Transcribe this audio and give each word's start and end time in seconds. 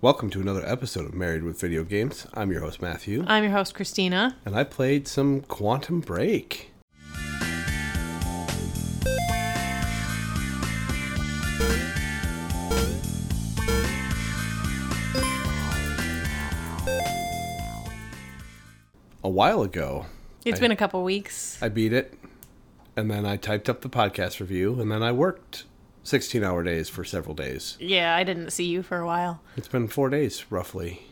Welcome 0.00 0.30
to 0.30 0.40
another 0.40 0.64
episode 0.64 1.06
of 1.06 1.14
Married 1.14 1.42
with 1.42 1.60
Video 1.60 1.82
Games. 1.82 2.26
I'm 2.34 2.50
your 2.52 2.60
host, 2.60 2.80
Matthew, 2.80 3.24
I'm 3.26 3.42
your 3.42 3.52
host, 3.52 3.74
Christina. 3.74 4.36
and 4.44 4.54
I 4.56 4.64
played 4.64 5.08
some 5.08 5.40
Quantum 5.40 6.00
Break. 6.00 6.70
A 19.24 19.28
while 19.28 19.62
ago, 19.62 20.06
It's 20.44 20.58
I- 20.58 20.60
been 20.60 20.70
a 20.70 20.76
couple 20.76 21.02
weeks. 21.02 21.58
I 21.62 21.68
beat 21.68 21.92
it, 21.92 22.14
and 22.96 23.10
then 23.10 23.26
I 23.26 23.36
typed 23.36 23.68
up 23.68 23.80
the 23.80 23.88
podcast 23.88 24.40
review, 24.40 24.80
and 24.80 24.90
then 24.90 25.02
I 25.02 25.12
worked 25.12 25.64
16 26.08 26.42
hour 26.42 26.62
days 26.62 26.88
for 26.88 27.04
several 27.04 27.34
days. 27.34 27.76
Yeah, 27.78 28.16
I 28.16 28.24
didn't 28.24 28.50
see 28.50 28.64
you 28.64 28.82
for 28.82 28.98
a 28.98 29.06
while. 29.06 29.40
It's 29.56 29.68
been 29.68 29.88
four 29.88 30.08
days, 30.08 30.44
roughly, 30.50 31.02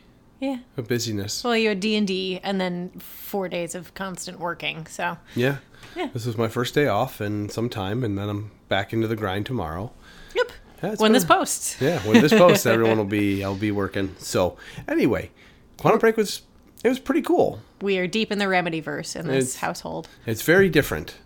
Yeah. 0.41 0.59
of 0.77 0.89
busyness. 0.89 1.45
Well, 1.45 1.57
you 1.57 1.68
had 1.68 1.81
D 1.81 1.96
and 1.96 2.07
D, 2.07 2.41
and 2.43 2.61
then 2.61 2.91
four 2.99 3.49
days 3.49 3.75
of 3.75 3.93
constant 3.95 4.40
working. 4.40 4.87
So 4.87 5.18
Yeah. 5.35 5.59
Yeah. 5.95 6.09
This 6.13 6.27
was 6.27 6.37
my 6.37 6.49
first 6.49 6.75
day 6.75 6.87
off 6.89 7.21
in 7.21 7.49
some 7.49 7.68
time, 7.68 8.03
and 8.04 8.18
then 8.18 8.29
I'm 8.29 8.51
back 8.68 8.93
into 8.93 9.07
the 9.07 9.17
grind 9.17 9.46
tomorrow. 9.46 9.93
yep. 10.35 10.51
Yeah, 10.82 10.90
when 10.90 10.99
been 10.99 11.13
this 11.13 11.25
posts. 11.25 11.76
Yeah, 11.81 12.01
when 12.01 12.21
this 12.21 12.32
posts, 12.32 12.67
everyone 12.75 12.99
will 12.99 13.04
be 13.07 13.43
I'll 13.43 13.54
be 13.54 13.71
working. 13.71 14.15
So 14.18 14.57
anyway, 14.89 15.31
Quantum 15.79 16.01
Break 16.01 16.17
was 16.18 16.43
it 16.85 16.89
was 16.89 16.99
pretty 16.99 17.23
cool. 17.23 17.61
We 17.81 17.99
are 17.99 18.07
deep 18.07 18.31
in 18.31 18.39
the 18.39 18.49
remedy 18.49 18.81
verse 18.81 19.17
in 19.17 19.26
this 19.26 19.45
It's- 19.45 19.57
household. 19.57 20.09
It's 20.26 20.43
very 20.43 20.68
different. 20.68 21.17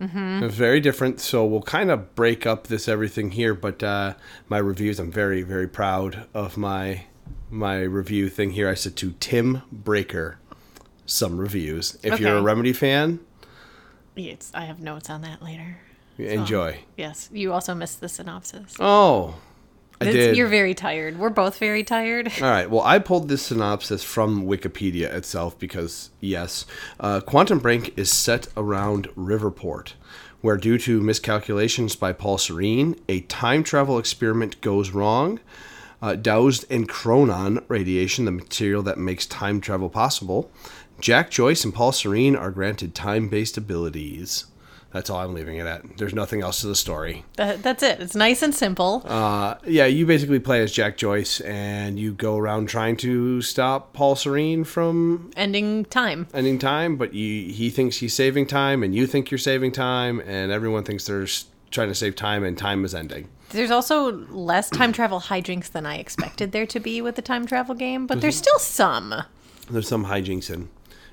Mm-hmm. 0.00 0.48
Very 0.48 0.80
different. 0.80 1.20
So 1.20 1.44
we'll 1.44 1.62
kind 1.62 1.90
of 1.90 2.14
break 2.14 2.46
up 2.46 2.66
this 2.66 2.88
everything 2.88 3.30
here, 3.32 3.54
but 3.54 3.82
uh, 3.82 4.14
my 4.48 4.58
reviews, 4.58 4.98
I'm 4.98 5.10
very 5.12 5.42
very 5.42 5.68
proud 5.68 6.26
of 6.34 6.56
my 6.56 7.04
my 7.50 7.80
review 7.82 8.28
thing 8.28 8.50
here. 8.50 8.68
I 8.68 8.74
said 8.74 8.96
to 8.96 9.14
Tim 9.20 9.62
Breaker, 9.70 10.38
some 11.06 11.38
reviews. 11.38 11.98
If 12.02 12.18
you're 12.20 12.36
a 12.36 12.42
Remedy 12.42 12.72
fan, 12.72 13.20
It's, 14.16 14.50
I 14.54 14.62
have 14.62 14.80
notes 14.80 15.10
on 15.10 15.22
that 15.22 15.42
later. 15.42 15.78
enjoy. 16.18 16.80
Yes. 16.96 17.28
You 17.32 17.52
also 17.52 17.74
missed 17.74 18.00
the 18.00 18.08
synopsis. 18.08 18.74
Oh, 18.80 19.36
I 20.06 20.10
It's- 20.10 20.26
did. 20.26 20.36
You're 20.36 20.48
very 20.48 20.74
tired. 20.74 21.18
We're 21.18 21.30
both 21.30 21.58
very 21.58 21.82
tired. 21.84 22.32
All 22.40 22.48
right. 22.48 22.70
Well, 22.70 22.82
I 22.82 22.98
pulled 22.98 23.28
this 23.28 23.42
synopsis 23.42 24.02
from 24.02 24.46
Wikipedia 24.46 25.12
itself 25.12 25.58
because, 25.58 26.10
yes, 26.20 26.66
uh, 27.00 27.20
Quantum 27.20 27.58
Break 27.58 27.96
is 27.98 28.12
set 28.12 28.48
around 28.56 29.08
Riverport, 29.16 29.94
where, 30.40 30.56
due 30.56 30.78
to 30.78 31.00
miscalculations 31.00 31.96
by 31.96 32.12
Paul 32.12 32.38
Serene, 32.38 32.96
a 33.08 33.20
time 33.20 33.62
travel 33.62 33.98
experiment 33.98 34.60
goes 34.60 34.90
wrong. 34.90 35.40
Uh, 36.02 36.14
doused 36.14 36.64
in 36.70 36.86
chronon 36.86 37.64
radiation, 37.66 38.26
the 38.26 38.30
material 38.30 38.82
that 38.82 38.98
makes 38.98 39.24
time 39.24 39.58
travel 39.58 39.88
possible, 39.88 40.50
Jack 41.00 41.30
Joyce 41.30 41.64
and 41.64 41.72
Paul 41.72 41.92
Serene 41.92 42.36
are 42.36 42.50
granted 42.50 42.94
time 42.94 43.28
based 43.28 43.56
abilities. 43.56 44.44
That's 44.94 45.10
all 45.10 45.18
I'm 45.18 45.34
leaving 45.34 45.56
it 45.56 45.66
at. 45.66 45.98
There's 45.98 46.14
nothing 46.14 46.40
else 46.40 46.60
to 46.60 46.68
the 46.68 46.76
story. 46.76 47.24
That, 47.34 47.64
that's 47.64 47.82
it. 47.82 47.98
It's 47.98 48.14
nice 48.14 48.42
and 48.42 48.54
simple. 48.54 49.02
Uh, 49.04 49.56
yeah, 49.66 49.86
you 49.86 50.06
basically 50.06 50.38
play 50.38 50.62
as 50.62 50.70
Jack 50.70 50.96
Joyce, 50.96 51.40
and 51.40 51.98
you 51.98 52.12
go 52.12 52.38
around 52.38 52.68
trying 52.68 52.96
to 52.98 53.42
stop 53.42 53.92
Paul 53.92 54.14
Serene 54.14 54.62
from 54.62 55.32
Ending 55.36 55.84
time. 55.86 56.28
ending 56.32 56.60
time. 56.60 56.94
But 56.94 57.12
you, 57.12 57.52
he 57.52 57.70
thinks 57.70 57.96
he's 57.96 58.14
saving 58.14 58.46
time, 58.46 58.84
and 58.84 58.94
you 58.94 59.08
think 59.08 59.32
you're 59.32 59.38
saving 59.38 59.72
time, 59.72 60.20
and 60.20 60.52
everyone 60.52 60.84
thinks 60.84 61.06
they're 61.06 61.26
trying 61.72 61.88
to 61.88 61.94
save 61.96 62.14
time, 62.14 62.44
and 62.44 62.56
time 62.56 62.84
is 62.84 62.94
ending. 62.94 63.28
There's 63.48 63.72
also 63.72 64.12
less 64.28 64.70
time 64.70 64.92
travel 64.92 65.18
hijinks 65.18 65.72
than 65.72 65.86
I 65.86 65.96
expected 65.96 66.52
there 66.52 66.66
to 66.66 66.78
be 66.78 67.02
with 67.02 67.16
the 67.16 67.22
time 67.22 67.46
travel 67.46 67.74
game, 67.74 68.06
but 68.06 68.20
there's 68.20 68.36
still 68.36 68.60
some. 68.60 69.12
There's 69.68 69.88
some 69.88 70.04
hijinks 70.04 70.54
in, 70.54 70.68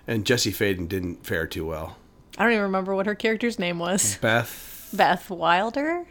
and 0.06 0.24
Jesse 0.24 0.52
Faden 0.52 0.88
didn't 0.88 1.26
fare 1.26 1.48
too 1.48 1.66
well. 1.66 1.98
I 2.42 2.44
don't 2.46 2.54
even 2.54 2.64
remember 2.64 2.96
what 2.96 3.06
her 3.06 3.14
character's 3.14 3.60
name 3.60 3.78
was. 3.78 4.18
Beth 4.22 4.90
Beth 4.92 5.30
Wilder? 5.30 6.08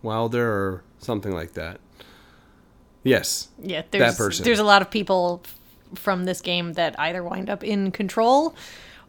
Wilder 0.00 0.50
or 0.50 0.82
something 0.98 1.30
like 1.34 1.52
that. 1.52 1.78
Yes, 3.02 3.48
Yeah, 3.62 3.82
there's 3.90 4.16
person. 4.16 4.44
there's 4.44 4.58
a 4.60 4.64
lot 4.64 4.80
of 4.80 4.90
people 4.90 5.42
from 5.94 6.24
this 6.24 6.40
game 6.40 6.72
that 6.72 6.98
either 6.98 7.22
wind 7.22 7.50
up 7.50 7.62
in 7.62 7.90
Control 7.90 8.54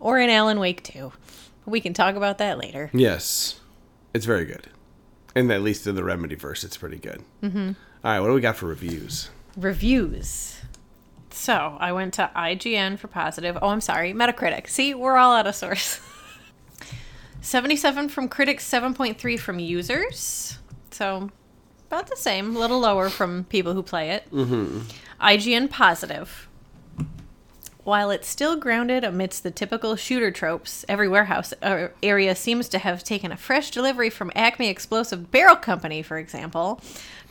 or 0.02 0.20
in 0.20 0.30
Alan 0.30 0.60
Wake 0.60 0.84
2. 0.84 1.14
We 1.66 1.80
can 1.80 1.94
talk 1.94 2.16
about 2.16 2.40
that 2.40 2.58
later. 2.58 2.90
yes, 2.94 3.62
it's 4.14 4.26
very 4.26 4.44
good, 4.44 4.68
and 5.36 5.50
at 5.54 5.62
least 5.62 5.88
in 5.88 5.96
the 5.96 6.04
Remedy 6.04 6.36
verse, 6.36 6.66
it's 6.66 6.76
pretty 6.76 6.98
good. 6.98 7.24
Mm-hmm. 7.42 7.72
All 8.04 8.12
right, 8.12 8.20
what 8.20 8.28
do 8.28 8.34
we 8.34 8.42
got 8.42 8.58
for 8.58 8.66
reviews? 8.68 9.30
Reviews. 9.56 10.60
So, 11.32 11.78
I 11.80 11.94
went 11.94 12.16
to 12.16 12.30
IGN 12.36 13.00
for 13.00 13.08
positive. 13.08 13.58
Oh, 13.62 13.70
I'm 13.70 13.82
sorry, 13.82 14.14
Metacritic. 14.14 14.68
See, 14.68 14.94
we're 14.94 15.16
all 15.18 15.34
out 15.34 15.48
of 15.48 15.56
source. 15.56 16.02
77 17.50 18.10
from 18.10 18.28
critics, 18.28 18.70
7.3 18.70 19.40
from 19.40 19.58
users. 19.58 20.60
So, 20.92 21.32
about 21.88 22.08
the 22.08 22.16
same, 22.16 22.56
a 22.56 22.60
little 22.60 22.80
lower 22.80 23.10
from 23.10 23.46
people 23.46 23.74
who 23.74 23.82
play 23.82 24.12
it. 24.12 24.32
Mm-hmm. 24.32 24.82
IGN 25.20 25.70
positive. 25.72 26.49
While 27.90 28.12
it's 28.12 28.28
still 28.28 28.56
grounded 28.56 29.04
amidst 29.04 29.42
the 29.42 29.50
typical 29.50 29.96
shooter 29.96 30.30
tropes, 30.30 30.86
every 30.88 31.08
warehouse 31.08 31.56
uh, 31.64 31.88
area 32.04 32.36
seems 32.36 32.70
to 32.70 32.78
have 32.78 33.04
taken 33.04 33.32
a 33.32 33.36
fresh 33.36 33.72
delivery 33.72 34.12
from 34.12 34.32
Acme 34.36 34.70
Explosive 34.70 35.32
Barrel 35.32 35.56
Company, 35.56 36.04
for 36.04 36.20
example. 36.20 36.80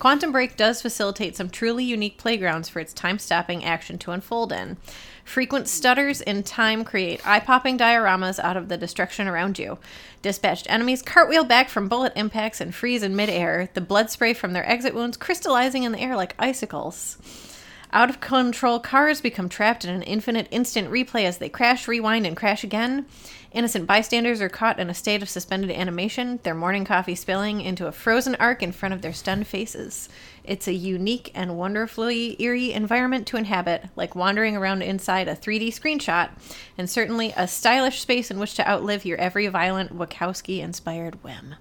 Quantum 0.00 0.32
Break 0.32 0.56
does 0.56 0.82
facilitate 0.82 1.36
some 1.36 1.48
truly 1.48 1.84
unique 1.84 2.19
playgrounds 2.19 2.69
for 2.69 2.80
its 2.80 2.92
time 2.92 3.20
stopping 3.20 3.64
action 3.64 3.98
to 3.98 4.10
unfold 4.10 4.50
in. 4.50 4.78
Frequent 5.24 5.69
stutters 5.69 6.20
in 6.20 6.42
time 6.42 6.82
create 6.82 7.25
eye 7.25 7.38
popping 7.38 7.78
dioramas 7.78 8.40
out 8.40 8.56
of 8.56 8.69
the 8.69 8.76
destruction 8.76 9.28
around 9.28 9.60
you. 9.60 9.78
Dispatched 10.22 10.69
enemies 10.69 11.02
cartwheel 11.02 11.44
back 11.44 11.69
from 11.69 11.88
bullet 11.88 12.14
impacts 12.16 12.60
and 12.60 12.75
freeze 12.75 13.04
in 13.04 13.14
midair, 13.14 13.69
the 13.75 13.80
blood 13.80 14.10
spray 14.10 14.34
from 14.34 14.54
their 14.54 14.69
exit 14.69 14.92
wounds 14.92 15.16
crystallizing 15.16 15.84
in 15.84 15.92
the 15.92 16.00
air 16.00 16.16
like 16.16 16.34
icicles. 16.36 17.16
Out 17.91 18.10
of 18.10 18.21
control 18.21 18.81
cars 18.81 19.21
become 19.22 19.49
trapped 19.49 19.84
in 19.84 19.91
an 19.91 20.03
infinite 20.03 20.47
instant 20.50 20.91
replay 20.91 21.25
as 21.25 21.38
they 21.38 21.49
crash, 21.49 21.88
rewind, 21.88 22.26
and 22.26 22.37
crash 22.37 22.62
again. 22.62 23.06
Innocent 23.50 23.87
bystanders 23.87 24.43
are 24.43 24.50
caught 24.50 24.78
in 24.78 24.91
a 24.91 24.94
state 24.94 25.22
of 25.22 25.28
suspended 25.28 25.71
animation, 25.71 26.38
their 26.43 26.54
morning 26.54 26.84
coffee 26.84 27.15
spilling 27.15 27.62
into 27.62 27.87
a 27.87 27.93
frozen 27.93 28.34
arc 28.34 28.62
in 28.62 28.72
front 28.72 28.93
of 28.93 29.00
their 29.00 29.15
stunned 29.15 29.47
faces. 29.47 30.10
It's 30.44 30.69
a 30.69 30.75
unique 30.75 31.31
and 31.34 31.56
wonderfully 31.56 32.37
eerie 32.43 32.72
environment 32.72 33.26
to 33.28 33.38
inhabit, 33.38 33.87
like 33.97 34.15
wandering 34.15 34.55
around 34.55 34.82
inside 34.82 35.28
a 35.28 35.34
3D 35.34 35.69
screenshot, 35.69 36.28
and 36.76 36.91
certainly 36.91 37.32
a 37.38 37.49
stylish 37.49 38.00
space 38.00 38.31
in 38.31 38.38
which 38.38 38.55
to 38.55 38.69
outlive 38.69 39.06
your 39.06 39.16
every 39.16 39.47
violent 39.47 39.97
Wachowski 39.97 40.60
inspired 40.60 41.25
whim. 41.25 41.55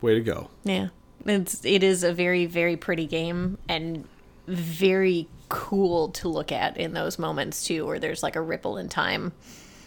Way 0.00 0.14
to 0.14 0.20
go. 0.22 0.48
Yeah. 0.64 0.88
It's 1.26 1.64
it 1.64 1.82
is 1.82 2.04
a 2.04 2.12
very 2.12 2.44
very 2.44 2.76
pretty 2.76 3.06
game 3.06 3.56
and 3.66 4.06
very 4.46 5.28
cool 5.48 6.08
to 6.08 6.28
look 6.28 6.50
at 6.52 6.76
in 6.76 6.94
those 6.94 7.18
moments 7.18 7.64
too 7.64 7.86
where 7.86 7.98
there's 7.98 8.22
like 8.22 8.36
a 8.36 8.40
ripple 8.40 8.76
in 8.76 8.88
time. 8.88 9.32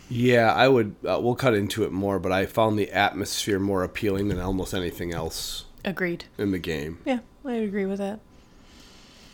Yeah, 0.10 0.54
I 0.54 0.68
would. 0.70 0.96
Uh, 1.06 1.20
we'll 1.22 1.36
cut 1.36 1.54
into 1.54 1.84
it 1.84 1.92
more, 1.92 2.18
but 2.20 2.32
I 2.32 2.46
found 2.46 2.80
the 2.80 2.92
atmosphere 2.92 3.60
more 3.60 3.84
appealing 3.84 4.30
than 4.30 4.40
almost 4.40 4.74
anything 4.74 5.14
else 5.14 5.66
Agreed. 5.84 6.26
in 6.38 6.52
the 6.52 6.60
game. 6.60 7.00
Yeah, 7.06 7.20
I 7.44 7.56
agree 7.56 7.86
with 7.86 7.98
that. 8.00 8.22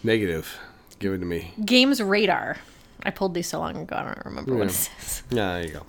Negative. 0.02 0.58
Give 1.00 1.14
it 1.14 1.20
to 1.20 1.26
me. 1.26 1.54
Games 1.64 2.02
radar. 2.02 2.58
I 3.04 3.12
pulled 3.12 3.34
these 3.34 3.48
so 3.48 3.60
long 3.60 3.76
ago 3.78 3.96
I 3.98 4.04
don't 4.04 4.26
remember 4.26 4.56
what 4.56 4.68
it 4.68 4.72
says. 4.72 5.24
Yeah, 5.30 5.54
there 5.60 5.66
you 5.68 5.74
go. 5.74 5.86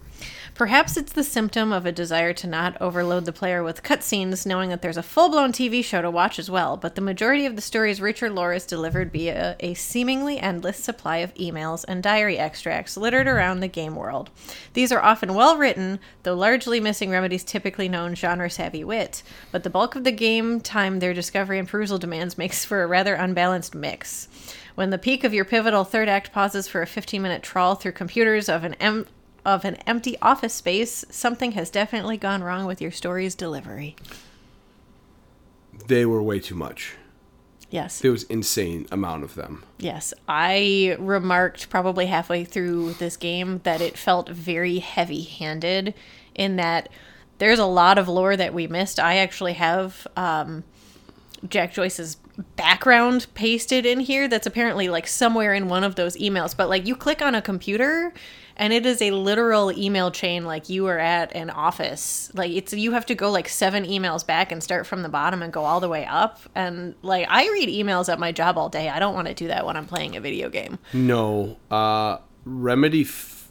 Perhaps 0.55 0.97
it's 0.97 1.13
the 1.13 1.25
symptom 1.25 1.73
of 1.73 1.85
a 1.85 1.91
desire 1.91 2.33
to 2.33 2.47
not 2.47 2.81
overload 2.81 3.25
the 3.25 3.33
player 3.33 3.65
with 3.65 3.83
cutscenes, 3.83 4.47
knowing 4.47 4.71
that 4.71 4.83
there's 4.83 4.97
a 4.97 5.03
full 5.03 5.29
blown 5.29 5.51
TV 5.51 5.85
show 5.85 6.01
to 6.01 6.09
watch 6.09 6.39
as 6.39 6.49
well, 6.49 6.77
but 6.77 6.95
the 6.95 7.01
majority 7.01 7.45
of 7.45 7.57
the 7.57 7.61
story's 7.61 8.01
richer 8.01 8.31
lore 8.31 8.53
is 8.53 8.65
delivered 8.65 9.11
via 9.11 9.57
a 9.59 9.75
seemingly 9.75 10.39
endless 10.39 10.79
supply 10.79 11.17
of 11.17 11.35
emails 11.35 11.85
and 11.89 12.05
diary 12.05 12.39
extracts 12.39 12.97
littered 12.97 13.27
around 13.27 13.59
the 13.59 13.67
game 13.67 13.97
world. 13.97 14.31
These 14.75 14.93
are 14.93 15.03
often 15.03 15.35
well 15.35 15.57
written, 15.57 15.99
though 16.23 16.35
largely 16.35 16.79
missing 16.79 17.11
Remedy's 17.11 17.43
typically 17.43 17.89
known 17.89 18.15
genre 18.15 18.49
savvy 18.49 18.85
wit, 18.85 19.25
but 19.51 19.65
the 19.65 19.71
bulk 19.71 19.97
of 19.97 20.05
the 20.05 20.13
game 20.13 20.61
time 20.61 21.01
their 21.01 21.13
discovery 21.13 21.59
and 21.59 21.67
perusal 21.67 21.99
demands 21.99 22.39
makes 22.39 22.65
for 22.65 22.85
a 22.85 22.87
rather 22.87 23.15
unbalanced 23.17 23.75
mix. 23.75 24.29
When 24.77 24.91
the 24.91 24.99
peak 24.99 25.25
of 25.25 25.35
your 25.35 25.45
pivotal 25.45 25.83
third 25.83 26.09
act 26.09 26.31
pauses 26.31 26.69
for 26.69 26.81
a 26.81 26.87
15 26.87 27.21
minute 27.21 27.43
trawl 27.43 27.75
through 27.75 27.93
computers 27.93 28.49
of 28.49 28.63
an 28.63 28.75
em- 28.75 29.07
of 29.45 29.65
an 29.65 29.77
empty 29.87 30.17
office 30.21 30.55
space, 30.55 31.05
something 31.11 31.53
has 31.53 31.71
definitely 31.71 32.17
gone 32.17 32.43
wrong 32.43 32.67
with 32.67 32.81
your 32.81 32.91
story's 32.91 33.35
delivery. 33.35 33.97
They 35.87 36.07
were 36.07 36.23
way 36.23 36.41
too 36.41 36.55
much. 36.55 36.97
Yes. 37.71 38.01
There 38.01 38.13
was 38.13 38.23
insane 38.25 38.87
amount 38.93 39.25
of 39.25 39.35
them. 39.35 39.65
Yes. 39.79 40.15
I 40.29 40.97
remarked 40.99 41.71
probably 41.71 42.07
halfway 42.07 42.45
through 42.45 42.93
this 42.95 43.17
game 43.17 43.61
that 43.65 43.81
it 43.81 43.99
felt 43.99 44.29
very 44.29 44.79
heavy 44.79 45.23
handed 45.23 45.93
in 46.35 46.57
that 46.57 46.89
there's 47.39 47.59
a 47.59 47.67
lot 47.67 47.99
of 47.99 48.09
lore 48.09 48.37
that 48.37 48.55
we 48.55 48.67
missed. 48.69 49.01
I 49.01 49.17
actually 49.17 49.55
have 49.55 50.07
um, 50.17 50.63
Jack 51.49 51.75
Joyce's 51.75 52.17
background 52.57 53.27
pasted 53.35 53.87
in 53.87 54.01
here 54.01 54.29
that's 54.29 54.47
apparently 54.47 54.89
like 54.89 55.07
somewhere 55.07 55.53
in 55.53 55.69
one 55.69 55.85
of 55.85 55.97
those 55.97 56.17
emails. 56.17 56.57
But 56.57 56.69
like 56.69 56.87
you 56.87 56.95
click 56.95 57.23
on 57.23 57.35
a 57.35 57.43
computer 57.43 58.13
and 58.57 58.73
it 58.73 58.87
is 58.87 59.03
a 59.03 59.11
literal 59.11 59.73
email 59.77 60.11
chain 60.11 60.45
like 60.45 60.69
you 60.69 60.87
are 60.87 60.99
at 60.99 61.35
an 61.35 61.51
office. 61.51 62.31
Like 62.35 62.51
it's 62.53 62.73
you 62.73 62.93
have 62.93 63.07
to 63.07 63.15
go 63.15 63.31
like 63.31 63.49
seven 63.49 63.85
emails 63.85 64.27
back 64.27 64.53
and 64.53 64.63
start 64.63 64.87
from 64.87 65.03
the 65.03 65.09
bottom 65.09 65.43
and 65.43 65.53
go 65.53 65.65
all 65.65 65.81
the 65.81 65.89
way 65.89 66.05
up. 66.07 66.41
And 66.55 66.95
like 67.03 67.27
I 67.29 67.45
read 67.51 67.69
emails 67.69 68.13
at 68.13 68.19
my 68.19 68.33
job 68.33 68.57
all 68.59 68.69
day. 68.69 68.89
I 68.89 68.99
don't 68.99 69.15
want 69.15 69.29
to 69.29 69.35
do 69.35 69.49
that 69.49 69.67
when 69.67 69.77
I'm 69.77 69.87
playing 69.87 70.17
a 70.17 70.21
video 70.21 70.49
game. 70.49 70.79
No, 70.93 71.57
uh, 71.71 72.19
Remedy 72.45 73.03
f- 73.03 73.49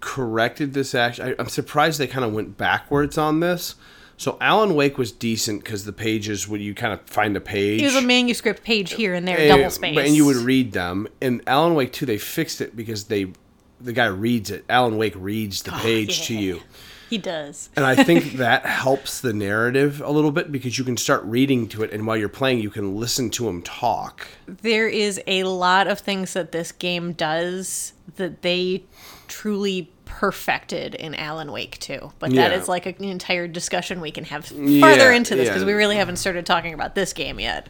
corrected 0.00 0.72
this 0.74 0.94
action. 0.94 1.28
I, 1.28 1.34
I'm 1.38 1.48
surprised 1.48 2.00
they 2.00 2.06
kind 2.06 2.24
of 2.24 2.32
went 2.32 2.56
backwards 2.56 3.18
on 3.18 3.40
this. 3.40 3.74
So 4.16 4.36
Alan 4.40 4.74
Wake 4.74 4.98
was 4.98 5.12
decent 5.12 5.64
because 5.64 5.86
the 5.86 5.94
pages 5.94 6.46
would 6.46 6.60
you 6.60 6.74
kind 6.74 6.92
of 6.92 7.00
find 7.06 7.34
a 7.36 7.40
page. 7.40 7.80
It 7.80 7.86
was 7.86 7.96
a 7.96 8.02
manuscript 8.02 8.62
page 8.62 8.92
here 8.92 9.14
and 9.14 9.26
there, 9.26 9.38
and- 9.38 9.48
double 9.48 9.70
space. 9.70 9.96
and 9.98 10.14
you 10.14 10.26
would 10.26 10.36
read 10.36 10.72
them. 10.72 11.08
And 11.22 11.40
Alan 11.46 11.74
Wake 11.74 11.92
2, 11.92 12.04
they 12.04 12.18
fixed 12.18 12.60
it 12.60 12.76
because 12.76 13.04
they 13.04 13.32
the 13.80 13.92
guy 13.92 14.06
reads 14.06 14.50
it. 14.50 14.64
Alan 14.68 14.96
Wake 14.96 15.14
reads 15.16 15.62
the 15.62 15.74
oh, 15.74 15.78
page 15.78 16.26
to 16.26 16.34
Oh, 16.34 16.38
yeah. 16.38 16.42
you. 16.42 16.60
He 17.08 17.18
does. 17.18 17.70
And 17.74 17.84
I 17.84 17.96
think 18.04 18.32
that 18.34 18.64
helps 18.66 19.20
the 19.20 19.32
narrative 19.32 20.00
a 20.00 20.10
little 20.10 20.30
bit 20.30 20.52
because 20.52 20.78
you 20.78 20.84
can 20.84 20.96
start 20.96 21.24
reading 21.24 21.66
to 21.70 21.82
it, 21.82 21.92
and 21.92 22.06
while 22.06 22.16
you're 22.16 22.28
playing, 22.28 22.60
you 22.60 22.70
can 22.70 22.94
listen 22.96 23.30
to 23.30 23.48
him 23.48 23.62
talk. 23.62 24.28
There 24.46 24.86
is 24.88 25.20
a 25.26 25.42
lot 25.44 25.88
of 25.88 25.98
things 25.98 26.34
that 26.34 26.52
this 26.52 26.70
game 26.70 27.12
does 27.12 27.94
that 28.16 28.42
they 28.42 28.84
truly 29.26 29.90
perfected 30.04 30.94
in 30.94 31.14
Alan 31.14 31.50
Wake 31.52 31.78
too. 31.78 32.12
But 32.18 32.30
that 32.34 32.50
Yeah. 32.52 32.58
is 32.58 32.68
like 32.68 32.86
an 32.86 33.02
entire 33.04 33.46
discussion 33.48 34.00
we 34.00 34.10
can 34.10 34.24
have 34.24 34.44
farther 34.46 34.60
Yeah, 34.68 35.12
into 35.12 35.34
this 35.36 35.48
because 35.48 35.62
yeah. 35.62 35.66
we 35.66 35.72
really 35.72 35.96
haven't 35.96 36.16
started 36.16 36.44
talking 36.46 36.74
about 36.74 36.94
this 36.94 37.12
game 37.12 37.38
yet. 37.40 37.68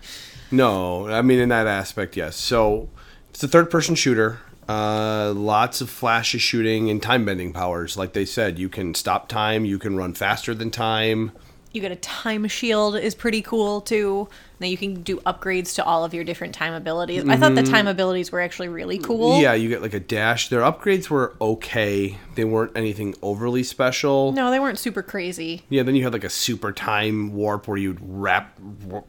No, 0.50 1.06
I 1.06 1.22
mean 1.22 1.38
in 1.38 1.50
that 1.50 1.66
aspect, 1.66 2.16
yes. 2.16 2.36
So 2.36 2.88
it's 3.28 3.42
a 3.44 3.48
third-person 3.48 3.94
shooter. 3.94 4.40
Uh, 4.70 5.32
lots 5.32 5.80
of 5.80 5.90
flashy 5.90 6.38
shooting 6.38 6.90
and 6.90 7.02
time 7.02 7.24
bending 7.24 7.52
powers. 7.52 7.96
Like 7.96 8.12
they 8.12 8.24
said, 8.24 8.56
you 8.56 8.68
can 8.68 8.94
stop 8.94 9.26
time. 9.26 9.64
You 9.64 9.80
can 9.80 9.96
run 9.96 10.14
faster 10.14 10.54
than 10.54 10.70
time. 10.70 11.32
You 11.72 11.80
get 11.80 11.90
a 11.90 11.96
time 11.96 12.46
shield 12.46 12.94
is 12.94 13.16
pretty 13.16 13.42
cool 13.42 13.80
too. 13.80 14.28
Now 14.60 14.66
you 14.66 14.76
can 14.76 15.02
do 15.02 15.16
upgrades 15.20 15.74
to 15.76 15.84
all 15.84 16.04
of 16.04 16.12
your 16.12 16.22
different 16.22 16.54
time 16.54 16.74
abilities. 16.74 17.26
I 17.26 17.36
thought 17.36 17.54
the 17.54 17.62
time 17.62 17.86
abilities 17.86 18.30
were 18.30 18.40
actually 18.40 18.68
really 18.68 18.98
cool. 18.98 19.32
Mm-hmm. 19.32 19.42
Yeah, 19.42 19.54
you 19.54 19.70
get 19.70 19.80
like 19.80 19.94
a 19.94 20.00
dash. 20.00 20.50
Their 20.50 20.60
upgrades 20.60 21.08
were 21.08 21.34
okay. 21.40 22.18
They 22.34 22.44
weren't 22.44 22.72
anything 22.76 23.14
overly 23.22 23.62
special. 23.62 24.32
No, 24.32 24.50
they 24.50 24.60
weren't 24.60 24.78
super 24.78 25.02
crazy. 25.02 25.64
Yeah, 25.70 25.82
then 25.82 25.94
you 25.94 26.04
had 26.04 26.12
like 26.12 26.24
a 26.24 26.30
super 26.30 26.72
time 26.72 27.32
warp 27.32 27.68
where 27.68 27.78
you'd 27.78 27.98
wrap 28.02 28.58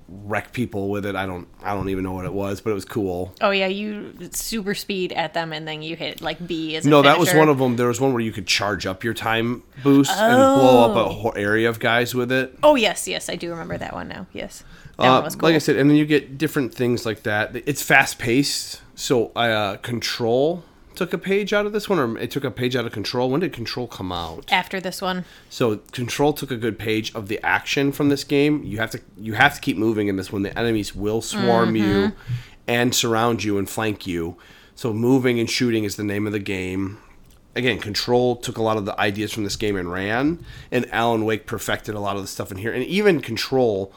wreck 0.07 0.53
people 0.53 0.89
with 0.89 1.06
it. 1.06 1.15
I 1.15 1.25
don't 1.25 1.48
I 1.62 1.74
don't 1.74 1.89
even 1.89 2.03
know 2.03 2.13
what 2.13 2.25
it 2.25 2.33
was, 2.33 2.62
but 2.62 2.71
it 2.71 2.75
was 2.75 2.86
cool. 2.86 3.33
Oh 3.42 3.51
yeah, 3.51 3.68
you 3.68 4.13
super 4.31 4.74
speed 4.74 5.12
at 5.13 5.33
them 5.33 5.51
and 5.51 5.68
then 5.68 5.81
you 5.81 5.95
hit 5.98 6.21
like 6.21 6.45
B 6.48 6.75
as 6.77 6.86
a 6.86 6.89
No, 6.89 7.01
that 7.01 7.19
was 7.19 7.33
one 7.33 7.50
of 7.50 7.57
them. 7.57 7.75
There 7.75 7.88
was 7.88 8.00
one 8.00 8.13
where 8.13 8.21
you 8.21 8.31
could 8.31 8.48
charge 8.48 8.86
up 8.86 9.03
your 9.03 9.13
time 9.13 9.63
boost 9.83 10.12
and 10.12 10.38
blow 10.38 10.89
up 10.89 10.95
a 10.95 11.09
whole 11.09 11.33
area 11.36 11.68
of 11.68 11.80
guys 11.80 12.15
with 12.15 12.31
it. 12.31 12.57
Oh 12.63 12.75
yes, 12.75 13.07
yes, 13.07 13.30
I 13.30 13.36
do 13.36 13.50
remember 13.50 13.77
that 13.77 13.94
one 13.94 14.07
now. 14.07 14.27
Yes, 14.31 14.63
Uh, 15.03 15.30
cool. 15.30 15.39
Like 15.42 15.56
I 15.56 15.59
said, 15.59 15.75
and 15.77 15.89
then 15.89 15.98
you 15.98 16.06
get 16.06 16.38
different 16.38 16.74
things 16.74 17.06
like 17.06 17.24
that. 17.24 17.56
It's 17.65 17.81
fast 17.81 18.19
paced. 18.19 18.81
So 18.95 19.27
uh, 19.36 19.77
Control 19.77 20.63
took 20.95 21.13
a 21.13 21.18
page 21.18 21.53
out 21.53 21.65
of 21.65 21.74
this 21.74 21.89
one, 21.89 22.00
or 22.00 22.18
it 22.18 22.31
took 22.31 22.44
a 22.44 22.51
page 22.51 22.75
out 22.75 22.86
of 22.86 22.92
Control. 22.92 23.30
When 23.30 23.39
did 23.39 23.53
Control 23.53 23.88
come 23.88 24.12
out? 24.12 24.51
After 24.51 24.80
this 24.80 25.01
one, 25.01 25.25
So 25.50 25.77
Control 25.92 26.33
took 26.33 26.51
a 26.51 26.57
good 26.57 26.77
page 26.77 27.13
of 27.15 27.27
the 27.27 27.44
action 27.44 27.92
from 27.92 28.09
this 28.09 28.24
game. 28.24 28.63
You 28.63 28.77
have 28.77 28.92
to 28.92 29.01
you 29.18 29.33
have 29.33 29.56
to 29.56 29.62
keep 29.62 29.77
moving 29.77 30.07
in 30.07 30.18
this 30.18 30.31
one. 30.31 30.44
The 30.44 30.57
enemies 30.57 30.95
will 30.95 31.21
swarm 31.21 31.75
you 31.75 32.12
and 32.68 32.94
surround 32.94 33.44
you 33.44 33.57
and 33.57 33.69
flank 33.69 34.06
you. 34.06 34.38
So 34.75 34.94
moving 34.94 35.39
and 35.39 35.50
shooting 35.50 35.83
is 35.83 35.95
the 35.95 36.03
name 36.03 36.25
of 36.27 36.33
the 36.33 36.39
game. 36.39 36.98
Again, 37.56 37.80
Control 37.80 38.38
took 38.38 38.57
a 38.57 38.62
lot 38.62 38.77
of 38.77 38.86
the 38.86 38.98
ideas 39.00 39.33
from 39.33 39.44
this 39.44 39.57
game 39.57 39.75
and 39.75 39.92
ran, 39.92 40.44
and 40.71 40.86
Alan 40.94 41.25
Wake 41.25 41.45
perfected 41.45 41.95
a 41.95 42.00
lot 42.00 42.15
of 42.15 42.21
the 42.21 42.27
stuff 42.27 42.50
in 42.50 42.57
here. 42.57 42.71
And 42.71 42.83
even 42.86 43.19
Control 43.21 43.94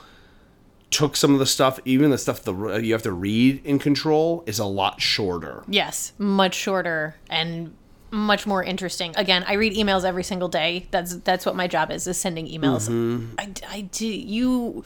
took 0.94 1.16
some 1.16 1.32
of 1.32 1.40
the 1.40 1.46
stuff, 1.46 1.80
even 1.84 2.10
the 2.10 2.18
stuff 2.18 2.42
that 2.42 2.82
you 2.84 2.92
have 2.92 3.02
to 3.02 3.12
read 3.12 3.64
in 3.66 3.78
Control 3.78 4.44
is 4.46 4.58
a 4.58 4.64
lot 4.64 5.00
shorter. 5.00 5.64
yes, 5.68 6.12
much 6.18 6.54
shorter 6.54 7.16
and 7.28 7.74
much 8.10 8.46
more 8.46 8.62
interesting. 8.62 9.12
Again, 9.16 9.44
I 9.48 9.54
read 9.54 9.74
emails 9.74 10.04
every 10.04 10.22
single 10.22 10.48
day. 10.48 10.86
That's 10.92 11.16
that's 11.16 11.44
what 11.44 11.56
my 11.56 11.66
job 11.66 11.90
is 11.90 12.06
is 12.06 12.16
sending 12.16 12.46
emails. 12.46 12.88
Mm-hmm. 12.88 13.34
I 13.38 13.52
I 13.68 13.80
do 13.82 14.06
you. 14.06 14.84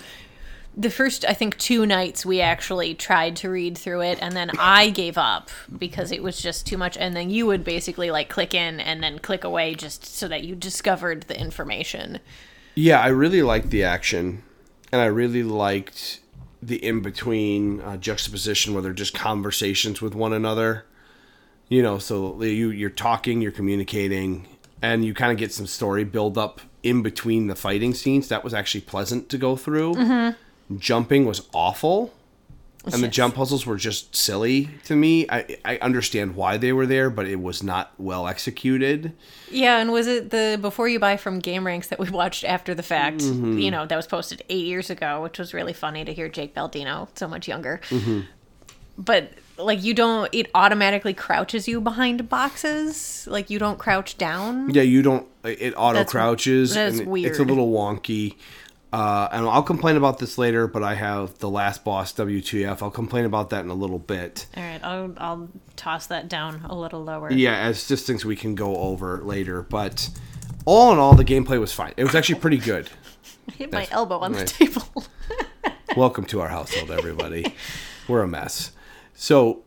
The 0.76 0.90
first, 0.90 1.25
I 1.25 1.34
think, 1.34 1.58
two 1.58 1.87
nights 1.87 2.25
we 2.25 2.40
actually 2.40 2.94
tried 2.94 3.34
to 3.37 3.50
read 3.50 3.76
through 3.76 4.02
it, 4.02 4.19
and 4.22 4.37
then 4.37 4.50
I 4.60 4.90
gave 4.90 5.19
up 5.19 5.50
because 5.76 6.12
it 6.12 6.22
was 6.22 6.40
just 6.40 6.66
too 6.66 6.78
much. 6.78 6.96
And 6.96 7.16
then 7.16 7.31
you 7.31 7.46
would 7.46 7.64
basically 7.64 8.12
like 8.12 8.28
click 8.28 8.55
in 8.55 8.78
and 8.78 9.02
then 9.02 9.19
click 9.19 9.43
away 9.43 9.75
just 9.75 10.06
so 10.06 10.28
that 10.28 10.44
you 10.44 10.55
discovered 10.55 11.22
the 11.25 11.38
information. 11.38 12.20
Yeah, 12.76 13.00
I 13.00 13.08
really 13.08 13.43
liked 13.43 13.70
the 13.70 13.82
action, 13.82 14.44
and 14.93 15.00
I 15.00 15.06
really 15.06 15.43
liked 15.43 16.20
the 16.62 16.85
in 16.85 17.00
between 17.00 17.81
uh, 17.81 17.96
juxtaposition 17.96 18.73
where 18.73 18.82
they're 18.82 18.93
just 18.93 19.14
conversations 19.14 20.00
with 20.02 20.14
one 20.14 20.32
another. 20.32 20.85
You 21.69 21.82
know, 21.82 21.99
so 21.99 22.43
you 22.43 22.70
you're 22.70 22.90
talking, 22.90 23.40
you're 23.40 23.52
communicating, 23.52 24.46
and 24.81 25.05
you 25.05 25.14
kind 25.14 25.32
of 25.32 25.38
get 25.38 25.52
some 25.52 25.67
story 25.67 26.05
build 26.05 26.38
up 26.38 26.61
in 26.82 27.02
between 27.02 27.46
the 27.46 27.55
fighting 27.55 27.93
scenes. 27.94 28.29
That 28.29 28.43
was 28.43 28.55
actually 28.55 28.81
pleasant 28.82 29.29
to 29.29 29.38
go 29.38 29.56
through. 29.56 30.35
Jumping 30.79 31.26
was 31.26 31.46
awful. 31.52 32.12
And 32.94 33.02
the 33.02 33.08
jump 33.08 33.35
puzzles 33.35 33.67
were 33.67 33.76
just 33.76 34.14
silly 34.17 34.69
to 34.85 34.96
me. 34.96 35.26
I, 35.29 35.56
I 35.64 35.76
understand 35.79 36.35
why 36.37 36.56
they 36.56 36.73
were 36.73 36.87
there, 36.87 37.11
but 37.11 37.26
it 37.26 37.40
was 37.40 37.62
not 37.62 37.93
well 37.99 38.26
executed. 38.29 39.12
Yeah, 39.50 39.79
and 39.79 39.93
was 39.93 40.06
it 40.06 40.31
the 40.31 40.58
before 40.61 40.88
you 40.88 40.99
buy 40.99 41.17
from 41.17 41.40
GameRanx 41.43 41.88
that 41.88 41.99
we 41.99 42.11
watched 42.11 42.44
after 42.44 42.75
the 42.75 42.82
fact? 42.82 43.19
Mm-hmm. 43.19 43.58
You 43.58 43.70
know, 43.70 43.87
that 43.87 43.96
was 43.96 44.06
posted 44.06 44.43
eight 44.49 44.67
years 44.67 44.90
ago, 44.90 45.23
which 45.23 45.38
was 45.38 45.52
really 45.55 45.73
funny 45.73 46.05
to 46.05 46.12
hear 46.12 46.29
Jake 46.29 46.55
Baldino 46.55 47.08
so 47.14 47.29
much 47.29 47.46
younger. 47.49 47.81
Mm-hmm. 47.88 48.20
But 48.96 49.32
like, 49.58 49.82
you 49.82 49.94
don't. 49.94 50.29
It 50.32 50.50
automatically 50.55 51.14
crouches 51.14 51.69
you 51.69 51.81
behind 51.81 52.29
boxes. 52.29 53.26
Like 53.31 53.49
you 53.50 53.58
don't 53.58 53.79
crouch 53.79 54.19
down. 54.19 54.70
Yeah, 54.70 54.82
you 54.82 55.02
don't. 55.02 55.26
It 55.44 55.75
auto 55.76 56.05
crouches. 56.05 56.75
that's 56.75 56.99
it- 56.99 57.08
It's 57.08 57.38
a 57.38 57.44
little 57.44 57.70
wonky. 57.73 58.34
Uh, 58.93 59.29
and 59.32 59.46
I'll 59.46 59.62
complain 59.62 59.96
about 59.96 60.19
this 60.19 60.38
later, 60.38 60.67
but 60.67 60.82
I 60.82 60.94
have 60.94 61.38
the 61.38 61.50
last 61.50 61.85
boss 61.85 62.12
WTF. 62.14 62.81
I'll 62.82 62.90
complain 62.90 63.26
about 63.26 63.50
that 63.50 63.62
in 63.64 63.70
a 63.70 63.75
little 63.75 63.99
bit. 63.99 64.46
All 64.56 64.62
right, 64.62 64.81
I'll 64.82 65.14
I'll 65.19 65.49
toss 65.76 66.06
that 66.06 66.29
down 66.29 66.63
a 66.65 66.74
little 66.74 67.05
lower. 67.05 67.31
Yeah, 67.31 67.56
as 67.58 67.86
just 67.86 68.06
things 68.06 68.24
we 68.24 68.36
can 68.36 68.55
go 68.55 68.77
over 68.77 69.19
later. 69.22 69.60
But 69.63 70.08
all 70.65 70.93
in 70.93 70.98
all, 70.98 71.15
the 71.15 71.24
gameplay 71.24 71.60
was 71.60 71.72
fine. 71.72 71.93
It 71.98 72.05
was 72.05 72.15
actually 72.15 72.41
pretty 72.41 72.56
good. 72.58 72.89
I 73.48 73.53
Hit 73.58 73.72
my 73.72 73.81
That's 73.81 73.93
elbow 73.93 74.19
on 74.20 74.32
nice. 74.32 74.53
the 74.53 74.67
table. 74.67 75.05
Welcome 75.96 76.24
to 76.27 76.41
our 76.41 76.48
household, 76.48 76.91
everybody. 76.91 77.55
We're 78.06 78.22
a 78.22 78.29
mess. 78.29 78.72
So, 79.15 79.65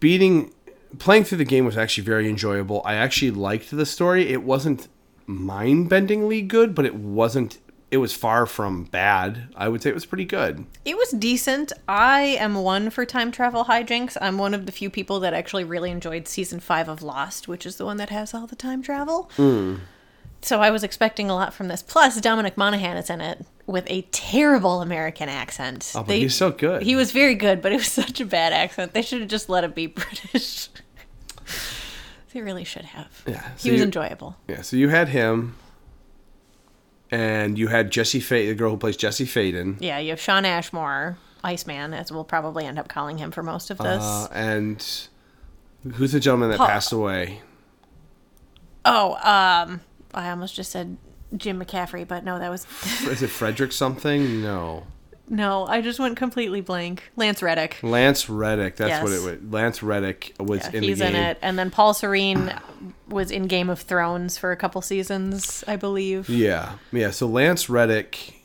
beating, 0.00 0.52
playing 0.98 1.24
through 1.24 1.38
the 1.38 1.44
game 1.44 1.64
was 1.66 1.76
actually 1.76 2.04
very 2.04 2.28
enjoyable. 2.28 2.80
I 2.84 2.94
actually 2.94 3.32
liked 3.32 3.70
the 3.70 3.84
story. 3.84 4.28
It 4.28 4.42
wasn't 4.42 4.88
mind-bendingly 5.26 6.46
good, 6.48 6.74
but 6.74 6.84
it 6.86 6.94
wasn't. 6.94 7.58
It 7.92 7.98
was 7.98 8.14
far 8.14 8.46
from 8.46 8.84
bad. 8.84 9.48
I 9.54 9.68
would 9.68 9.82
say 9.82 9.90
it 9.90 9.94
was 9.94 10.06
pretty 10.06 10.24
good. 10.24 10.64
It 10.84 10.96
was 10.96 11.10
decent. 11.10 11.72
I 11.86 12.22
am 12.22 12.54
one 12.54 12.88
for 12.88 13.04
time 13.04 13.30
travel 13.30 13.66
hijinks. 13.66 14.16
I'm 14.18 14.38
one 14.38 14.54
of 14.54 14.64
the 14.64 14.72
few 14.72 14.88
people 14.88 15.20
that 15.20 15.34
actually 15.34 15.64
really 15.64 15.90
enjoyed 15.90 16.26
season 16.26 16.58
five 16.58 16.88
of 16.88 17.02
Lost, 17.02 17.48
which 17.48 17.66
is 17.66 17.76
the 17.76 17.84
one 17.84 17.98
that 17.98 18.08
has 18.08 18.32
all 18.32 18.46
the 18.46 18.56
time 18.56 18.82
travel. 18.82 19.30
Hmm. 19.36 19.76
So 20.40 20.60
I 20.62 20.70
was 20.70 20.82
expecting 20.82 21.28
a 21.30 21.34
lot 21.34 21.52
from 21.52 21.68
this. 21.68 21.82
Plus, 21.82 22.18
Dominic 22.20 22.56
Monaghan 22.56 22.96
is 22.96 23.10
in 23.10 23.20
it 23.20 23.44
with 23.66 23.84
a 23.88 24.02
terrible 24.10 24.80
American 24.80 25.28
accent. 25.28 25.92
Oh, 25.94 26.02
but 26.02 26.16
he's 26.16 26.34
so 26.34 26.50
good. 26.50 26.82
He 26.82 26.96
was 26.96 27.12
very 27.12 27.34
good, 27.34 27.60
but 27.60 27.72
it 27.72 27.76
was 27.76 27.86
such 27.92 28.20
a 28.22 28.24
bad 28.24 28.54
accent. 28.54 28.94
They 28.94 29.02
should 29.02 29.20
have 29.20 29.28
just 29.28 29.48
let 29.50 29.64
him 29.64 29.72
be 29.72 29.86
British. 29.88 30.68
they 32.32 32.40
really 32.40 32.64
should 32.64 32.86
have. 32.86 33.22
Yeah, 33.26 33.50
he 33.58 33.70
was 33.70 33.80
you- 33.80 33.84
enjoyable. 33.84 34.36
Yeah. 34.48 34.62
So 34.62 34.76
you 34.76 34.88
had 34.88 35.08
him, 35.10 35.56
and 37.12 37.58
you 37.58 37.68
had 37.68 37.90
Jesse 37.92 38.20
Faden, 38.20 38.48
the 38.48 38.54
girl 38.54 38.70
who 38.70 38.76
plays 38.78 38.96
Jesse 38.96 39.26
Faden, 39.26 39.76
Yeah, 39.80 39.98
you 39.98 40.10
have 40.10 40.20
Shawn 40.20 40.44
Ashmore, 40.44 41.18
Iceman, 41.44 41.92
as 41.94 42.10
we'll 42.10 42.24
probably 42.24 42.64
end 42.64 42.78
up 42.78 42.88
calling 42.88 43.18
him 43.18 43.30
for 43.30 43.42
most 43.42 43.70
of 43.70 43.78
this. 43.78 44.02
uh, 44.02 44.28
and 44.32 45.08
who's 45.94 46.12
the 46.12 46.20
gentleman 46.20 46.50
that 46.50 46.58
Paul- 46.58 46.66
passed 46.66 46.92
away? 46.92 47.40
Oh, 48.84 49.12
um, 49.16 49.80
I 50.14 50.30
almost 50.30 50.54
just 50.54 50.72
said 50.72 50.96
Jim 51.36 51.62
McCaffrey, 51.62 52.06
but 52.08 52.24
no, 52.24 52.38
that 52.38 52.50
was 52.50 52.66
Is 53.06 53.22
it 53.22 53.28
Frederick 53.28 53.72
something? 53.72 54.42
No. 54.42 54.86
No. 55.28 55.66
I 55.66 55.80
just 55.80 55.98
went 55.98 56.16
completely 56.16 56.60
blank. 56.60 57.04
Lance 57.16 57.42
Reddick. 57.42 57.78
Lance 57.82 58.28
Reddick. 58.28 58.76
That's 58.76 59.02
what 59.02 59.12
it 59.12 59.22
was. 59.22 59.52
Lance 59.52 59.82
Reddick 59.82 60.34
was 60.38 60.60
Yeah, 60.64 60.70
in 60.78 60.82
he's 60.82 60.98
the 60.98 61.08
in 61.08 61.14
it, 61.14 61.38
and 61.42 61.58
then 61.58 61.70
Paul 61.70 61.94
Serene 61.94 62.52
was 63.08 63.30
in 63.30 63.46
Game 63.46 63.70
of 63.70 63.80
Thrones 63.80 64.36
for 64.38 64.52
a 64.52 64.56
couple 64.56 64.82
seasons, 64.82 65.64
I 65.66 65.76
believe. 65.76 66.28
Yeah, 66.28 66.74
yeah. 66.92 67.10
So 67.10 67.26
Lance 67.26 67.68
Reddick 67.70 68.42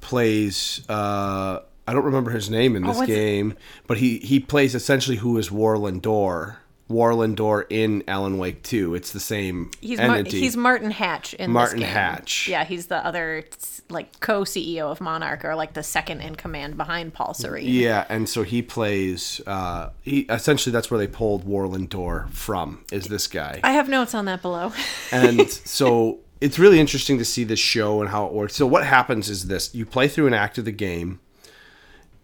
plays 0.00 0.82
uh, 0.88 1.60
I 1.86 1.92
don't 1.92 2.04
remember 2.04 2.30
his 2.30 2.48
name 2.50 2.76
in 2.76 2.82
this 2.82 2.96
what's 2.96 3.10
it- 3.10 3.14
game, 3.14 3.54
but 3.86 3.98
he 3.98 4.18
he 4.18 4.40
plays 4.40 4.74
essentially 4.74 5.18
who 5.18 5.36
is 5.38 5.50
Warlin 5.50 6.00
Door. 6.00 6.58
Warlin 6.90 7.34
Door 7.34 7.66
in 7.70 8.04
Alan 8.06 8.36
Wake 8.38 8.62
2. 8.62 8.94
It's 8.94 9.12
the 9.12 9.20
same 9.20 9.70
He's 9.80 9.98
Mar- 9.98 10.16
entity. 10.16 10.40
he's 10.40 10.56
Martin 10.56 10.90
Hatch 10.90 11.32
in 11.34 11.50
Martin. 11.50 11.80
Hatch. 11.80 12.46
Yeah, 12.48 12.64
he's 12.64 12.86
the 12.88 13.04
other 13.04 13.44
like 13.88 14.20
co-CEO 14.20 14.90
of 14.90 15.00
Monarch, 15.00 15.44
or 15.44 15.54
like 15.54 15.72
the 15.74 15.82
second 15.82 16.20
in 16.20 16.34
command 16.34 16.76
behind 16.76 17.14
Paul 17.14 17.32
Serene. 17.34 17.66
yeah, 17.66 18.04
and 18.08 18.28
so 18.28 18.42
he 18.42 18.60
plays. 18.62 19.40
Uh, 19.46 19.90
he 20.02 20.20
essentially 20.22 20.72
that's 20.72 20.90
where 20.90 20.98
they 20.98 21.06
pulled 21.06 21.44
Warlin 21.46 21.88
Door 21.88 22.28
from. 22.32 22.84
Is 22.92 23.06
this 23.06 23.26
guy? 23.26 23.60
I 23.64 23.72
have 23.72 23.88
notes 23.88 24.14
on 24.14 24.24
that 24.26 24.42
below. 24.42 24.72
and 25.12 25.50
so 25.50 26.18
it's 26.40 26.58
really 26.58 26.80
interesting 26.80 27.16
to 27.18 27.24
see 27.24 27.44
this 27.44 27.60
show 27.60 28.00
and 28.02 28.10
how 28.10 28.26
it 28.26 28.32
works. 28.32 28.54
So 28.56 28.66
what 28.66 28.84
happens 28.84 29.30
is 29.30 29.46
this: 29.48 29.74
you 29.74 29.86
play 29.86 30.08
through 30.08 30.26
an 30.26 30.34
act 30.34 30.58
of 30.58 30.64
the 30.66 30.72
game, 30.72 31.20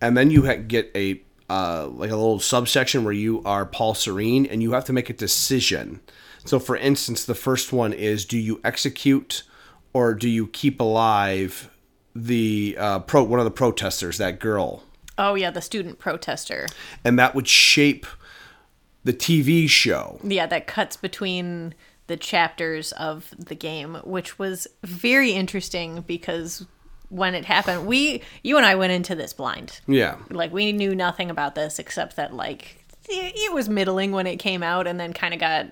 and 0.03 0.17
then 0.17 0.31
you 0.31 0.47
ha- 0.47 0.57
get 0.67 0.91
a 0.95 1.23
uh, 1.51 1.89
like 1.89 2.11
a 2.11 2.17
little 2.17 2.41
subsection 2.41 3.05
where 3.05 3.13
you 3.13 3.43
are 3.45 3.67
Paul 3.67 3.95
Serene, 3.95 4.47
and 4.47 4.63
you 4.63 4.73
have 4.73 4.85
to 4.87 4.93
make 4.93 5.11
a 5.11 5.15
decision. 5.15 6.01
So, 6.45 6.59
for 6.59 6.77
instance, 6.77 7.25
the 7.25 7.35
first 7.35 7.73
one 7.73 7.93
is: 7.93 8.25
do 8.25 8.39
you 8.39 8.61
execute 8.65 9.43
or 9.93 10.15
do 10.15 10.29
you 10.29 10.47
keep 10.47 10.81
alive 10.81 11.69
the 12.15 12.77
uh, 12.79 13.01
pro 13.01 13.23
one 13.25 13.41
of 13.41 13.45
the 13.45 13.51
protesters, 13.51 14.19
that 14.19 14.39
girl? 14.39 14.85
oh 15.21 15.35
yeah, 15.35 15.51
the 15.51 15.61
student 15.61 15.99
protester. 15.99 16.67
And 17.05 17.19
that 17.19 17.35
would 17.35 17.47
shape 17.47 18.07
the 19.05 19.13
TV 19.13 19.69
show. 19.69 20.19
Yeah, 20.25 20.47
that 20.47 20.67
cuts 20.67 20.97
between 20.97 21.75
the 22.09 22.17
chapters 22.17 22.91
of 22.93 23.33
the 23.39 23.55
game, 23.55 23.97
which 24.03 24.39
was 24.39 24.67
very 24.83 25.33
interesting 25.33 26.01
because 26.07 26.67
when 27.11 27.35
it 27.35 27.45
happened, 27.45 27.87
we 27.87 28.23
you 28.43 28.57
and 28.57 28.65
I 28.65 28.75
went 28.75 28.93
into 28.93 29.15
this 29.15 29.33
blind. 29.33 29.81
Yeah. 29.87 30.17
Like 30.31 30.53
we 30.53 30.73
knew 30.73 30.95
nothing 30.95 31.31
about 31.31 31.55
this 31.55 31.79
except 31.79 32.17
that 32.17 32.33
like 32.33 32.85
it, 33.09 33.53
was 33.53 33.69
middling 33.69 34.13
when 34.13 34.27
it 34.27 34.37
came 34.37 34.63
out 34.63 34.87
and 34.87 34.99
then 34.99 35.13
kind 35.13 35.35
of 35.35 35.41
got 35.41 35.67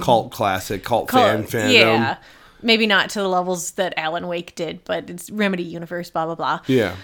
Cult 0.00 0.32
classic, 0.32 0.84
cult 0.84 1.10
fan 1.10 1.44
fandom. 1.44 1.72
yeah. 1.72 2.16
Maybe 2.62 2.86
not 2.86 3.10
to 3.10 3.20
the 3.20 3.28
levels 3.28 3.72
that 3.72 3.92
Alan 3.96 4.28
Wake 4.28 4.54
did, 4.54 4.84
but 4.84 5.10
it's 5.10 5.28
Remedy 5.30 5.64
Universe, 5.64 6.10
blah 6.10 6.26
blah 6.26 6.36
blah. 6.36 6.60
Yeah. 6.66 6.96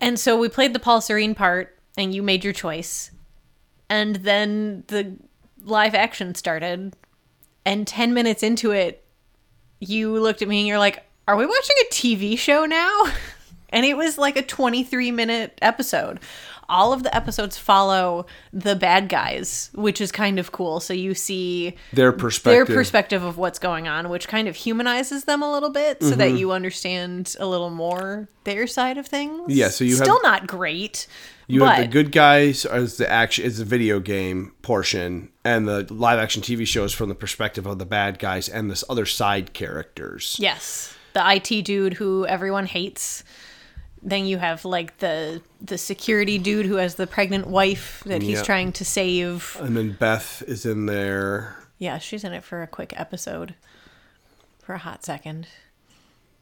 And 0.00 0.18
so 0.18 0.38
we 0.38 0.48
played 0.48 0.72
the 0.72 0.78
Paul 0.78 1.00
Serene 1.00 1.34
part, 1.34 1.76
and 1.96 2.14
you 2.14 2.22
made 2.22 2.44
your 2.44 2.52
choice. 2.52 3.10
And 3.90 4.16
then 4.16 4.84
the 4.88 5.16
live 5.62 5.94
action 5.94 6.34
started. 6.34 6.94
And 7.66 7.86
10 7.86 8.14
minutes 8.14 8.42
into 8.42 8.70
it, 8.70 9.04
you 9.80 10.18
looked 10.18 10.40
at 10.40 10.48
me 10.48 10.60
and 10.60 10.66
you're 10.68 10.78
like, 10.78 11.04
Are 11.28 11.36
we 11.36 11.46
watching 11.46 11.76
a 11.82 11.92
TV 11.92 12.36
show 12.38 12.64
now? 12.64 13.04
And 13.70 13.84
it 13.84 13.98
was 13.98 14.16
like 14.16 14.38
a 14.38 14.42
23 14.42 15.10
minute 15.10 15.58
episode. 15.60 16.20
All 16.70 16.94
of 16.94 17.02
the 17.02 17.14
episodes 17.14 17.58
follow 17.58 18.24
the 18.50 18.74
bad 18.74 19.10
guys, 19.10 19.68
which 19.74 20.00
is 20.00 20.10
kind 20.10 20.38
of 20.38 20.52
cool. 20.52 20.80
So 20.80 20.94
you 20.94 21.12
see 21.12 21.76
Their 21.92 22.12
perspective, 22.12 22.66
their 22.66 22.74
perspective. 22.76 23.22
of 23.22 23.36
what's 23.36 23.58
going 23.58 23.86
on, 23.86 24.08
which 24.08 24.26
kind 24.26 24.48
of 24.48 24.56
humanizes 24.56 25.24
them 25.24 25.42
a 25.42 25.52
little 25.52 25.68
bit 25.68 26.02
so 26.02 26.08
Mm-hmm. 26.12 26.18
that 26.18 26.30
you 26.30 26.50
understand 26.50 27.36
a 27.38 27.44
little 27.44 27.68
more 27.68 28.26
their 28.44 28.66
side 28.66 28.96
of 28.96 29.06
things. 29.06 29.54
Yeah, 29.54 29.68
so 29.68 29.84
you 29.84 29.96
have- 29.96 30.04
still 30.06 30.22
not 30.22 30.46
great. 30.46 31.06
You 31.46 31.60
but 31.60 31.74
have 31.76 31.84
the 31.84 31.92
good 31.92 32.10
guys 32.10 32.64
as 32.64 32.96
the 32.96 33.10
action 33.10 33.44
is 33.44 33.58
the 33.58 33.66
video 33.66 34.00
game 34.00 34.52
portion, 34.62 35.28
and 35.44 35.68
the 35.68 35.86
live 35.92 36.18
action 36.18 36.40
TV 36.40 36.66
shows 36.66 36.94
from 36.94 37.10
the 37.10 37.14
perspective 37.14 37.66
of 37.66 37.78
the 37.78 37.84
bad 37.86 38.18
guys 38.18 38.48
and 38.48 38.70
this 38.70 38.82
other 38.88 39.04
side 39.04 39.52
characters. 39.52 40.36
yes, 40.38 40.94
the 41.18 41.34
IT 41.36 41.64
dude 41.64 41.94
who 41.94 42.26
everyone 42.26 42.66
hates. 42.66 43.24
Then 44.00 44.26
you 44.26 44.38
have 44.38 44.64
like 44.64 44.98
the 44.98 45.42
the 45.60 45.76
security 45.76 46.38
dude 46.38 46.66
who 46.66 46.76
has 46.76 46.94
the 46.94 47.06
pregnant 47.06 47.48
wife 47.48 48.02
that 48.06 48.22
he's 48.22 48.38
Yeah. 48.38 48.42
trying 48.44 48.72
to 48.72 48.84
save. 48.84 49.56
And 49.60 49.76
then 49.76 49.92
Beth 49.98 50.42
is 50.46 50.64
in 50.64 50.86
there. 50.86 51.56
Yeah, 51.78 51.98
she's 51.98 52.22
in 52.24 52.32
it 52.32 52.44
for 52.44 52.62
a 52.62 52.66
quick 52.68 52.92
episode, 52.96 53.54
for 54.62 54.74
a 54.74 54.78
hot 54.78 55.04
second. 55.04 55.48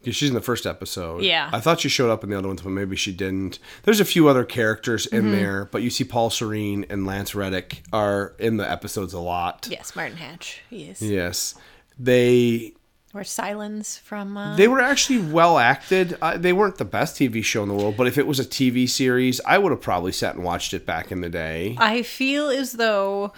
Yeah, 0.03 0.13
she's 0.13 0.29
in 0.29 0.35
the 0.35 0.43
first 0.43 0.67
episode. 0.67 1.23
Yeah. 1.25 1.49
I 1.53 1.61
thought 1.61 1.81
she 1.81 1.89
showed 1.89 2.11
up 2.11 2.23
in 2.23 2.31
the 2.31 2.39
other 2.39 2.47
ones, 2.49 2.61
but 2.63 2.71
maybe 2.71 2.95
she 2.95 3.13
didn't. 3.13 3.59
There's 3.85 4.01
a 4.01 4.05
few 4.05 4.29
other 4.29 4.45
characters 4.45 5.07
in 5.07 5.23
Mm-hmm. 5.25 5.33
there, 5.33 5.65
but 5.73 5.83
you 5.83 5.91
see 5.91 6.05
Paul 6.05 6.31
Serene 6.31 6.85
and 6.91 7.07
Lance 7.07 7.35
Reddick 7.35 7.83
are 7.93 8.35
in 8.39 8.57
the 8.59 8.71
episodes 8.71 9.15
a 9.15 9.19
lot. 9.19 9.67
Yes, 9.71 9.97
Martin 9.97 10.19
Hatch. 10.19 10.61
He 10.71 10.85
is. 10.91 11.01
Yes. 11.03 11.55
They 11.99 12.75
Or 13.17 13.25
Silence 13.25 13.97
from. 13.99 14.37
Uh, 14.37 14.57
they 14.57 14.69
were 14.69 14.81
actually 14.81 15.21
well 15.21 15.59
acted. 15.59 16.19
Uh, 16.21 16.37
they 16.37 16.53
weren't 16.53 16.77
the 16.77 16.85
best 16.85 17.17
TV 17.17 17.43
show 17.43 17.63
in 17.63 17.69
the 17.69 17.75
world, 17.75 17.97
but 17.97 18.07
if 18.07 18.19
it 18.19 18.27
was 18.27 18.39
a 18.39 18.45
TV 18.45 18.89
series, 18.89 19.41
I 19.47 19.59
would 19.59 19.73
have 19.73 19.81
probably 19.81 20.13
sat 20.13 20.35
and 20.35 20.45
watched 20.45 20.75
it 20.75 20.85
back 20.85 21.11
in 21.11 21.23
the 21.23 21.31
day. 21.31 21.77
I 21.79 22.03
feel 22.03 22.51
as 22.51 22.73
though 22.73 23.33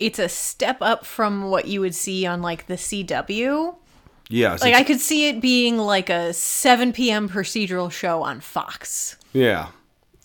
it's 0.00 0.18
a 0.18 0.28
step 0.28 0.78
up 0.80 1.04
from 1.04 1.50
what 1.50 1.66
you 1.66 1.80
would 1.80 1.94
see 1.94 2.24
on 2.26 2.40
like 2.42 2.66
the 2.66 2.74
CW. 2.74 3.76
Yes. 4.30 4.62
Like 4.62 4.74
I 4.74 4.82
could 4.82 5.00
see 5.00 5.28
it 5.28 5.40
being 5.42 5.76
like 5.76 6.08
a 6.08 6.32
7 6.32 6.92
p.m. 6.94 7.28
procedural 7.28 7.92
show 7.92 8.22
on 8.22 8.40
Fox. 8.40 9.16
yeah. 9.32 9.68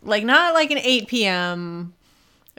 Like 0.03 0.23
not 0.23 0.53
like 0.53 0.71
an 0.71 0.77
8 0.77 1.07
p.m. 1.07 1.93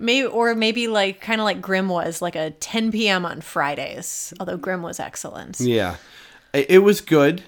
Maybe 0.00 0.26
or 0.26 0.54
maybe 0.54 0.88
like 0.88 1.20
kind 1.20 1.40
of 1.40 1.44
like 1.44 1.60
Grimm 1.60 1.88
was 1.88 2.22
like 2.22 2.36
a 2.36 2.50
10 2.50 2.92
p.m. 2.92 3.24
on 3.24 3.40
Fridays. 3.40 4.32
Although 4.40 4.56
Grimm 4.56 4.82
was 4.82 5.00
excellent. 5.00 5.60
Yeah, 5.60 5.96
it, 6.52 6.82
was 6.82 7.00
good. 7.00 7.42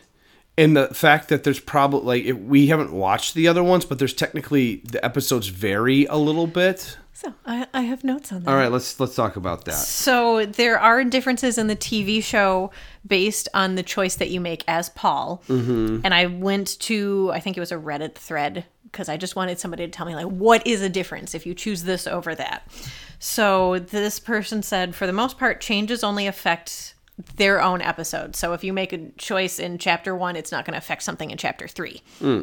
And 0.58 0.76
the 0.76 0.88
fact 0.88 1.28
that 1.28 1.44
there's 1.44 1.60
probably 1.60 2.20
like 2.20 2.24
it, 2.24 2.40
we 2.40 2.66
haven't 2.66 2.92
watched 2.92 3.34
the 3.34 3.48
other 3.48 3.62
ones, 3.62 3.84
but 3.84 3.98
there's 3.98 4.14
technically 4.14 4.76
the 4.84 5.02
episodes 5.04 5.48
vary 5.48 6.06
a 6.06 6.16
little 6.16 6.46
bit. 6.46 6.98
So 7.12 7.34
I, 7.44 7.66
I 7.74 7.82
have 7.82 8.02
notes 8.02 8.32
on 8.32 8.44
that. 8.44 8.50
All 8.50 8.56
right, 8.56 8.72
let's 8.72 8.98
let's 8.98 9.14
talk 9.14 9.36
about 9.36 9.66
that. 9.66 9.74
So 9.74 10.46
there 10.46 10.78
are 10.78 11.04
differences 11.04 11.58
in 11.58 11.66
the 11.66 11.76
TV 11.76 12.22
show 12.22 12.70
based 13.06 13.46
on 13.52 13.74
the 13.74 13.82
choice 13.82 14.14
that 14.16 14.30
you 14.30 14.40
make 14.40 14.64
as 14.66 14.88
Paul. 14.88 15.42
Mm-hmm. 15.48 16.00
And 16.02 16.14
I 16.14 16.26
went 16.26 16.78
to, 16.80 17.30
I 17.34 17.40
think 17.40 17.58
it 17.58 17.60
was 17.60 17.72
a 17.72 17.76
Reddit 17.76 18.14
thread 18.14 18.64
because 18.90 19.08
I 19.08 19.16
just 19.16 19.36
wanted 19.36 19.58
somebody 19.58 19.86
to 19.86 19.90
tell 19.90 20.06
me 20.06 20.14
like 20.14 20.26
what 20.26 20.66
is 20.66 20.82
a 20.82 20.88
difference 20.88 21.34
if 21.34 21.46
you 21.46 21.54
choose 21.54 21.84
this 21.84 22.06
over 22.06 22.34
that. 22.34 22.70
So 23.18 23.78
this 23.78 24.18
person 24.18 24.62
said, 24.62 24.94
for 24.94 25.06
the 25.06 25.12
most 25.12 25.38
part, 25.38 25.60
changes 25.60 26.02
only 26.02 26.26
affect 26.26 26.94
their 27.36 27.62
own 27.62 27.82
episode. 27.82 28.34
So 28.34 28.52
if 28.52 28.64
you 28.64 28.72
make 28.72 28.92
a 28.92 29.10
choice 29.18 29.58
in 29.58 29.78
chapter 29.78 30.14
one, 30.14 30.36
it's 30.36 30.52
not 30.52 30.64
going 30.64 30.72
to 30.72 30.78
affect 30.78 31.02
something 31.02 31.30
in 31.30 31.38
chapter 31.38 31.68
three. 31.68 32.02
Hmm. 32.18 32.42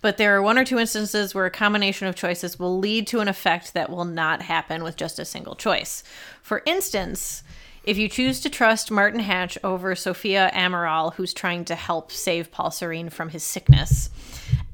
But 0.00 0.18
there 0.18 0.36
are 0.36 0.42
one 0.42 0.58
or 0.58 0.64
two 0.64 0.78
instances 0.78 1.34
where 1.34 1.46
a 1.46 1.50
combination 1.50 2.06
of 2.06 2.14
choices 2.14 2.58
will 2.58 2.78
lead 2.78 3.06
to 3.08 3.20
an 3.20 3.28
effect 3.28 3.72
that 3.72 3.90
will 3.90 4.04
not 4.04 4.42
happen 4.42 4.84
with 4.84 4.96
just 4.96 5.18
a 5.18 5.24
single 5.24 5.54
choice. 5.54 6.04
For 6.42 6.62
instance, 6.66 7.42
if 7.84 7.96
you 7.98 8.08
choose 8.08 8.40
to 8.40 8.50
trust 8.50 8.90
Martin 8.90 9.20
Hatch 9.20 9.58
over 9.64 9.94
Sophia 9.94 10.50
Amaral, 10.54 11.14
who's 11.14 11.34
trying 11.34 11.64
to 11.66 11.74
help 11.74 12.10
save 12.10 12.50
Paul 12.50 12.70
Serene 12.70 13.10
from 13.10 13.30
his 13.30 13.42
sickness, 13.42 14.10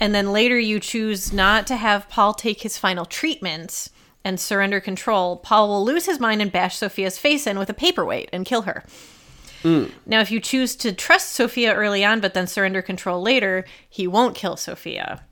and 0.00 0.14
then 0.14 0.32
later 0.32 0.58
you 0.58 0.80
choose 0.80 1.32
not 1.32 1.66
to 1.68 1.76
have 1.76 2.08
Paul 2.08 2.34
take 2.34 2.62
his 2.62 2.78
final 2.78 3.04
treatment 3.04 3.88
and 4.24 4.40
surrender 4.40 4.80
control, 4.80 5.36
Paul 5.36 5.68
will 5.68 5.84
lose 5.84 6.06
his 6.06 6.18
mind 6.18 6.42
and 6.42 6.50
bash 6.50 6.76
Sophia's 6.76 7.18
face 7.18 7.46
in 7.46 7.58
with 7.58 7.70
a 7.70 7.74
paperweight 7.74 8.30
and 8.32 8.44
kill 8.44 8.62
her. 8.62 8.84
Hmm. 9.62 9.84
Now, 10.06 10.20
if 10.20 10.30
you 10.30 10.40
choose 10.40 10.74
to 10.76 10.92
trust 10.92 11.32
Sophia 11.32 11.74
early 11.74 12.04
on 12.04 12.20
but 12.20 12.34
then 12.34 12.46
surrender 12.46 12.82
control 12.82 13.20
later, 13.20 13.66
he 13.88 14.06
won't 14.06 14.34
kill 14.34 14.56
Sophia. 14.56 15.22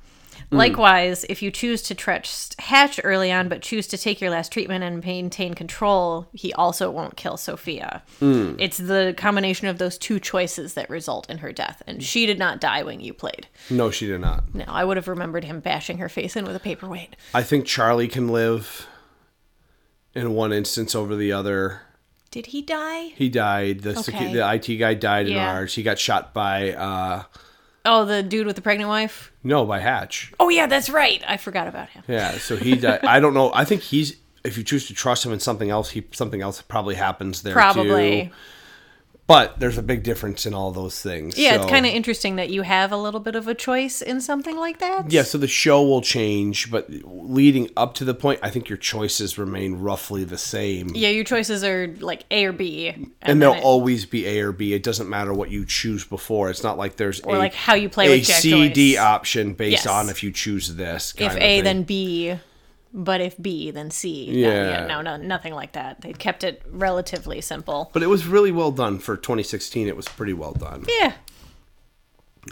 Likewise, 0.51 1.25
if 1.29 1.43
you 1.43 1.51
choose 1.51 1.83
to 1.83 1.95
trust 1.95 2.59
Hatch 2.61 2.99
early 3.05 3.31
on 3.31 3.49
but 3.49 3.61
choose 3.63 3.87
to 3.89 3.99
take 3.99 4.21
your 4.21 4.31
last 4.31 4.51
treatment 4.51 4.83
and 4.83 5.05
maintain 5.05 5.53
control, 5.55 6.27
he 6.33 6.53
also 6.55 6.91
won't 6.91 7.17
kill 7.17 7.37
Sophia. 7.37 8.03
It's 8.21 8.79
the 8.79 9.15
combination 9.17 9.67
of 9.69 9.79
those 9.79 9.99
two 9.99 10.19
choices 10.19 10.75
that 10.75 10.89
result 10.89 11.29
in 11.29 11.39
her 11.39 11.53
death. 11.53 11.83
And 11.87 12.03
she 12.03 12.25
did 12.25 12.39
not 12.39 12.61
die 12.61 12.83
when 12.83 13.01
you 13.01 13.13
played. 13.13 13.47
No, 13.69 13.91
she 13.91 14.07
did 14.07 14.21
not. 14.21 14.55
No, 14.55 14.65
I 14.69 14.85
would 14.85 14.97
have 14.97 15.09
remembered 15.09 15.45
him 15.45 15.61
bashing 15.61 15.99
her 15.99 16.09
face 16.09 16.35
in 16.35 16.45
with 16.47 16.57
a 16.57 16.61
paperweight. 16.61 17.15
I 17.35 17.43
think 17.43 17.67
Charlie 17.67 18.09
can 18.09 18.29
live 18.29 18.87
in 20.15 20.33
one 20.35 20.53
instance 20.53 20.95
over 20.95 21.15
the 21.15 21.31
other. 21.33 21.83
Did 22.31 22.47
he 22.47 22.63
die? 22.63 23.13
He 23.17 23.29
died. 23.29 23.81
The 23.81 23.93
secu- 23.95 24.33
the 24.33 24.51
IT 24.55 24.77
guy 24.79 24.95
died 24.95 25.27
in 25.29 25.35
Yeah. 25.35 25.53
ours. 25.53 25.75
He 25.75 25.83
got 25.83 25.99
shot 25.99 26.33
by 26.35 26.73
uh 26.73 27.23
Oh, 27.85 28.05
the 28.05 28.23
dude 28.23 28.47
with 28.47 28.57
the 28.57 28.63
pregnant 28.63 28.89
wife? 28.89 29.33
no 29.43 29.65
by 29.65 29.79
Hatch. 29.81 30.33
Oh, 30.39 30.49
yeah, 30.49 30.67
that's 30.67 30.91
right. 30.91 31.23
I 31.27 31.37
forgot 31.37 31.69
about 31.69 31.89
him. 31.91 32.03
Yeah, 32.09 32.33
so 32.33 32.57
he 32.57 32.77
died. 32.77 33.05
I 33.05 33.21
don't 33.21 33.35
know. 33.35 33.51
I 33.55 33.65
think 33.65 33.83
he's 33.83 34.17
if 34.45 34.57
you 34.59 34.65
choose 34.65 34.87
to 34.89 34.95
trust 34.95 35.25
him 35.25 35.33
in 35.33 35.41
something 35.41 35.71
else, 35.71 35.91
he 35.91 36.07
something 36.13 36.41
else 36.43 36.63
probably 36.63 36.95
happens 36.95 37.43
there 37.43 37.53
Probably. 37.53 38.27
too. 38.27 38.31
But 39.29 39.61
there's 39.61 39.77
a 39.77 39.83
big 39.83 40.03
difference 40.03 40.47
in 40.47 40.55
all 40.55 40.73
those 40.73 41.03
things. 41.03 41.37
Yeah, 41.37 41.57
it's 41.57 41.67
kind 41.67 41.85
of 41.85 41.93
interesting 41.93 42.37
that 42.37 42.49
you 42.49 42.63
have 42.63 42.91
a 42.93 42.97
little 42.97 43.21
bit 43.21 43.37
of 43.37 43.47
a 43.47 43.55
choice 43.55 44.01
in 44.01 44.23
something 44.23 44.57
like 44.57 44.79
that. 44.79 45.13
Yeah, 45.13 45.23
so 45.23 45.37
the 45.37 45.47
show 45.47 45.83
will 45.83 46.01
change, 46.01 46.71
but 46.71 46.87
leading 46.89 47.69
up 47.77 47.93
to 47.97 48.07
the 48.07 48.15
point, 48.15 48.41
I 48.43 48.49
think 48.49 48.71
your 48.71 48.79
choices 48.79 49.37
remain 49.37 49.75
roughly 49.81 50.25
the 50.25 50.39
same. 50.39 50.89
Yeah, 50.95 51.11
your 51.11 51.25
choices 51.25 51.63
are 51.63 51.95
like 52.01 52.25
A 52.31 52.47
or 52.47 52.53
B, 52.53 52.89
and, 52.89 53.13
and 53.21 53.43
they'll 53.43 53.53
it- 53.53 53.63
always 53.63 54.07
be 54.07 54.27
A 54.27 54.41
or 54.41 54.53
B. 54.53 54.73
It 54.73 54.83
doesn't 54.83 55.11
matter 55.11 55.35
what 55.35 55.51
you 55.51 55.67
choose 55.67 56.05
before. 56.07 56.49
It's 56.49 56.63
not 56.65 56.79
like 56.79 56.97
there's 56.97 57.21
Or 57.21 57.37
a, 57.37 57.39
like 57.39 57.53
how 57.53 57.75
you 57.75 57.91
play 57.91 58.07
a 58.07 58.11
with 58.17 58.25
Jack 58.25 58.41
C 58.41 58.71
D 58.71 58.97
option 58.97 59.53
based 59.53 59.85
Yes. 59.85 59.87
on 59.87 60.09
if 60.09 60.23
you 60.23 60.33
choose 60.33 60.75
this. 60.77 61.13
if 61.19 61.33
of 61.33 61.37
A 61.39 61.61
then 61.61 61.83
B, 61.83 62.35
but 62.93 63.21
if 63.21 63.41
B 63.41 63.71
then 63.71 63.91
C. 63.91 64.27
No, 64.29 64.33
Yeah. 64.33 64.71
yeah, 64.71 64.87
no, 64.87 65.01
no, 65.03 65.17
nothing 65.17 65.55
like 65.55 65.73
that. 65.73 66.01
They 66.01 66.13
kept 66.13 66.45
it 66.45 66.63
relatively 66.71 67.41
simple. 67.41 67.91
But 67.93 68.03
it 68.03 68.07
was 68.09 68.27
really 68.27 68.53
well 68.53 68.71
done 68.71 68.99
for 68.99 69.17
2016. 69.17 69.89
It 69.89 69.97
was 69.97 70.09
pretty 70.09 70.33
well 70.33 70.53
done. 70.53 70.85
Yeah. 71.01 71.13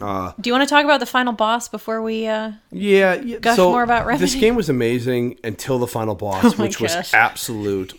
Uh, 0.01 0.33
Do 0.39 0.49
you 0.51 0.53
want 0.53 0.69
to 0.69 0.73
talk 0.73 0.85
about 0.85 1.01
the 1.01 1.07
final 1.07 1.33
boss 1.33 1.69
before 1.69 2.03
we? 2.03 2.27
uh 2.27 2.53
Yeah, 2.71 3.15
yeah. 3.15 3.39
Gush 3.39 3.57
so 3.57 3.71
more 3.71 3.83
about 3.83 4.19
this 4.19 4.35
game 4.35 4.55
was 4.55 4.69
amazing 4.69 5.39
until 5.43 5.79
the 5.79 5.87
final 5.87 6.15
boss, 6.15 6.45
Oh 6.59 6.63
which 6.63 6.81
was 6.81 7.15
absolute 7.15 7.95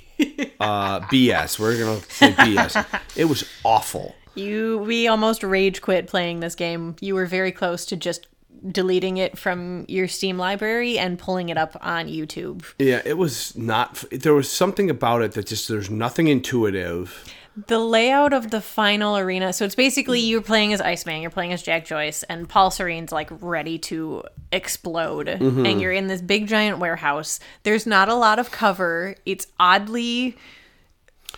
uh, 0.60 1.00
BS. 1.12 1.58
We're 1.58 1.78
gonna 1.80 2.02
say 2.10 2.34
BS. 2.34 2.86
it 3.16 3.26
was 3.26 3.46
awful. 3.64 4.14
You, 4.36 4.78
we 4.80 5.08
almost 5.08 5.42
rage 5.42 5.82
quit 5.82 6.06
playing 6.06 6.42
this 6.42 6.54
game. 6.54 6.96
You 7.02 7.16
were 7.16 7.26
very 7.26 7.52
close 7.52 7.88
to 7.88 7.96
just 7.96 8.28
deleting 8.72 9.18
it 9.18 9.38
from 9.38 9.86
your 9.88 10.08
Steam 10.08 10.38
library 10.38 10.98
and 11.00 11.18
pulling 11.20 11.50
it 11.50 11.58
up 11.58 11.78
on 11.82 12.08
YouTube. 12.08 12.64
Yeah, 12.80 13.02
it 13.06 13.18
was 13.18 13.56
not. 13.56 14.04
There 14.12 14.34
was 14.34 14.52
something 14.52 14.90
about 14.90 15.22
it 15.22 15.34
that 15.34 15.48
just 15.48 15.68
there's 15.68 15.90
nothing 15.90 16.28
intuitive. 16.28 17.24
The 17.66 17.80
layout 17.80 18.34
of 18.34 18.52
the 18.52 18.62
final 18.62 19.18
arena. 19.18 19.52
So 19.52 19.66
it's 19.66 19.74
basically 19.74 20.20
you're 20.20 20.42
playing 20.44 20.74
as 20.74 20.82
Iceman, 20.82 21.22
you're 21.22 21.32
playing 21.32 21.54
as 21.54 21.64
Jack 21.64 21.86
Joyce, 21.86 22.22
and 22.24 22.48
Paul 22.48 22.70
Serene's 22.70 23.12
like 23.12 23.30
ready 23.42 23.80
to 23.80 24.24
explode. 24.52 25.26
Mm-hmm. 25.26 25.66
And 25.66 25.82
you're 25.82 25.92
in 25.92 26.06
this 26.06 26.22
big 26.22 26.46
giant 26.48 26.78
warehouse. 26.78 27.40
There's 27.64 27.88
not 27.88 28.10
a 28.10 28.14
lot 28.16 28.38
of 28.38 28.52
cover. 28.52 29.16
It's 29.26 29.48
oddly 29.60 30.38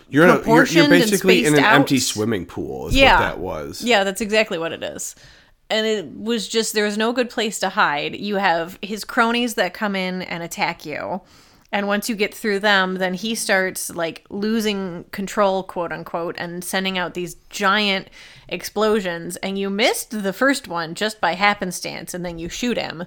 You're 0.10 0.26
in 0.26 0.30
a, 0.32 0.46
you're, 0.46 0.66
you're 0.66 0.90
basically 0.90 1.46
in 1.46 1.54
an 1.54 1.64
out. 1.64 1.76
empty 1.76 2.00
swimming 2.00 2.46
pool. 2.46 2.90
Is 2.90 2.96
Yeah. 2.98 3.14
what 3.14 3.20
that 3.22 3.40
was. 3.40 3.82
Yeah, 3.82 4.04
that's 4.04 4.20
exactly 4.20 4.58
what 4.58 4.74
it 4.74 4.84
is. 4.84 5.16
And 5.70 5.86
it 5.86 6.12
was 6.16 6.48
just 6.48 6.74
there 6.74 6.86
was 6.86 6.98
no 6.98 7.14
good 7.14 7.30
place 7.30 7.60
to 7.60 7.70
hide. 7.70 8.16
You 8.16 8.38
have 8.38 8.80
his 8.82 9.04
cronies 9.04 9.54
that 9.54 9.74
come 9.74 9.96
in 9.96 10.24
and 10.24 10.42
attack 10.42 10.86
you. 10.86 11.22
And 11.72 11.88
once 11.88 12.10
you 12.10 12.16
get 12.16 12.34
through 12.34 12.60
them, 12.60 12.96
then 12.96 13.14
he 13.14 13.36
starts 13.36 13.92
like 13.92 14.26
losing 14.30 15.06
control, 15.12 15.62
quote 15.62 15.92
unquote, 15.92 16.36
and 16.40 16.64
sending 16.64 16.98
out 16.98 17.14
these 17.14 17.36
giant 17.50 18.10
explosions. 18.48 19.36
And 19.38 19.60
you 19.60 19.70
missed 19.70 20.24
the 20.24 20.34
first 20.34 20.68
one 20.68 20.96
just 20.96 21.22
by 21.22 21.34
happenstance, 21.36 22.16
and 22.16 22.26
then 22.26 22.40
you 22.40 22.50
shoot 22.50 22.78
him. 22.78 23.06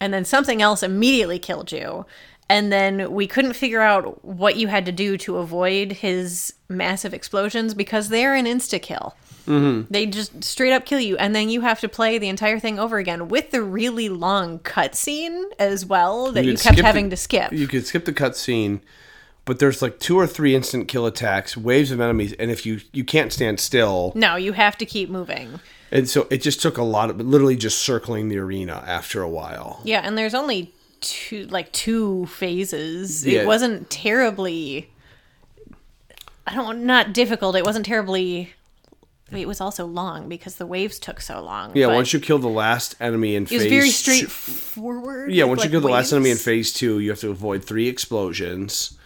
And 0.00 0.14
then 0.14 0.24
something 0.24 0.62
else 0.62 0.82
immediately 0.82 1.40
killed 1.40 1.72
you. 1.72 2.06
And 2.48 2.70
then 2.70 3.12
we 3.12 3.26
couldn't 3.26 3.54
figure 3.54 3.80
out 3.80 4.24
what 4.24 4.56
you 4.56 4.68
had 4.68 4.86
to 4.86 4.92
do 4.92 5.16
to 5.18 5.38
avoid 5.38 5.92
his 5.92 6.54
massive 6.68 7.14
explosions 7.14 7.74
because 7.74 8.08
they're 8.08 8.34
an 8.34 8.46
insta 8.46 8.80
kill. 8.80 9.16
Mm-hmm. 9.46 9.92
They 9.92 10.06
just 10.06 10.44
straight 10.44 10.72
up 10.72 10.84
kill 10.86 11.00
you, 11.00 11.16
and 11.16 11.34
then 11.34 11.48
you 11.48 11.62
have 11.62 11.80
to 11.80 11.88
play 11.88 12.18
the 12.18 12.28
entire 12.28 12.58
thing 12.58 12.78
over 12.78 12.98
again 12.98 13.28
with 13.28 13.50
the 13.50 13.62
really 13.62 14.08
long 14.08 14.58
cutscene 14.60 15.44
as 15.58 15.84
well 15.84 16.32
that 16.32 16.44
you, 16.44 16.52
could 16.52 16.60
kept 16.60 16.78
having 16.80 17.08
the- 17.08 17.16
to 17.16 17.22
skip. 17.22 17.52
You 17.52 17.66
could 17.66 17.86
skip 17.86 18.04
the 18.04 18.12
cutscene, 18.12 18.80
but 19.44 19.58
there's 19.58 19.82
like 19.82 19.98
two 19.98 20.18
or 20.18 20.26
three 20.26 20.54
instant 20.54 20.88
kill 20.88 21.06
attacks, 21.06 21.56
waves 21.56 21.90
of 21.90 22.00
enemies, 22.00 22.32
and 22.38 22.50
if 22.50 22.64
you 22.64 22.80
you 22.92 23.04
can't 23.04 23.32
stand 23.32 23.58
still, 23.60 24.12
no, 24.14 24.36
you 24.36 24.52
have 24.52 24.76
to 24.78 24.86
keep 24.86 25.10
moving. 25.10 25.58
and 25.90 26.08
so 26.08 26.26
it 26.30 26.38
just 26.42 26.62
took 26.62 26.78
a 26.78 26.82
lot 26.84 27.10
of 27.10 27.20
literally 27.20 27.56
just 27.56 27.78
circling 27.80 28.28
the 28.28 28.38
arena 28.38 28.82
after 28.86 29.22
a 29.22 29.28
while. 29.28 29.80
Yeah, 29.84 30.00
and 30.04 30.16
there's 30.16 30.34
only 30.34 30.72
two 31.00 31.46
like 31.48 31.72
two 31.72 32.26
phases. 32.26 33.26
Yeah. 33.26 33.40
It 33.40 33.46
wasn't 33.46 33.90
terribly 33.90 34.88
I 36.46 36.54
don't 36.54 36.84
not 36.84 37.12
difficult. 37.12 37.56
It 37.56 37.64
wasn't 37.64 37.86
terribly 37.86 38.52
it 39.40 39.48
was 39.48 39.60
also 39.60 39.86
long 39.86 40.28
because 40.28 40.56
the 40.56 40.66
waves 40.66 40.98
took 40.98 41.20
so 41.20 41.42
long. 41.42 41.72
Yeah, 41.74 41.88
once 41.88 42.12
you 42.12 42.20
kill 42.20 42.38
the 42.38 42.48
last 42.48 42.94
enemy 43.00 43.34
in 43.34 43.44
it 43.44 43.48
phase 43.48 43.62
was 43.62 43.70
very 43.70 43.88
two- 43.88 44.26
straightforward. 44.26 45.32
Yeah, 45.32 45.44
with, 45.44 45.50
once 45.50 45.60
you 45.60 45.64
like, 45.64 45.70
kill 45.72 45.80
the 45.80 45.88
last 45.88 46.12
enemy 46.12 46.30
in 46.30 46.36
phase 46.36 46.72
two, 46.72 46.98
you 46.98 47.10
have 47.10 47.20
to 47.20 47.30
avoid 47.30 47.64
three 47.64 47.88
explosions, 47.88 48.98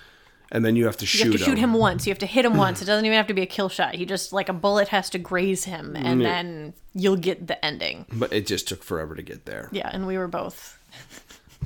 and 0.50 0.64
then 0.64 0.76
you 0.76 0.86
have 0.86 0.96
to 0.98 1.04
You 1.04 1.08
shoot 1.08 1.22
have 1.24 1.32
to 1.32 1.38
shoot 1.38 1.58
him 1.58 1.72
once. 1.72 2.06
You 2.06 2.10
have 2.10 2.18
to 2.18 2.26
hit 2.26 2.44
him 2.44 2.56
once. 2.56 2.82
It 2.82 2.86
doesn't 2.86 3.04
even 3.04 3.16
have 3.16 3.26
to 3.28 3.34
be 3.34 3.42
a 3.42 3.46
kill 3.46 3.68
shot. 3.68 3.94
He 3.94 4.06
just 4.06 4.32
like 4.32 4.48
a 4.48 4.52
bullet 4.52 4.88
has 4.88 5.10
to 5.10 5.18
graze 5.18 5.64
him, 5.64 5.94
mm, 5.94 6.04
and 6.04 6.20
then 6.20 6.74
you'll 6.94 7.16
get 7.16 7.46
the 7.46 7.64
ending. 7.64 8.06
But 8.12 8.32
it 8.32 8.46
just 8.46 8.68
took 8.68 8.82
forever 8.82 9.14
to 9.14 9.22
get 9.22 9.44
there. 9.46 9.68
Yeah, 9.72 9.90
and 9.92 10.06
we 10.06 10.18
were 10.18 10.28
both 10.28 10.78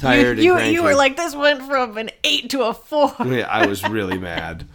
Tired 0.00 0.38
You, 0.38 0.56
and 0.56 0.72
you 0.72 0.82
were 0.82 0.94
like 0.94 1.16
this 1.16 1.34
went 1.34 1.62
from 1.62 1.98
an 1.98 2.10
eight 2.24 2.50
to 2.50 2.62
a 2.62 2.74
four. 2.74 3.14
Yeah, 3.26 3.46
I 3.46 3.66
was 3.66 3.86
really 3.88 4.18
mad. 4.18 4.66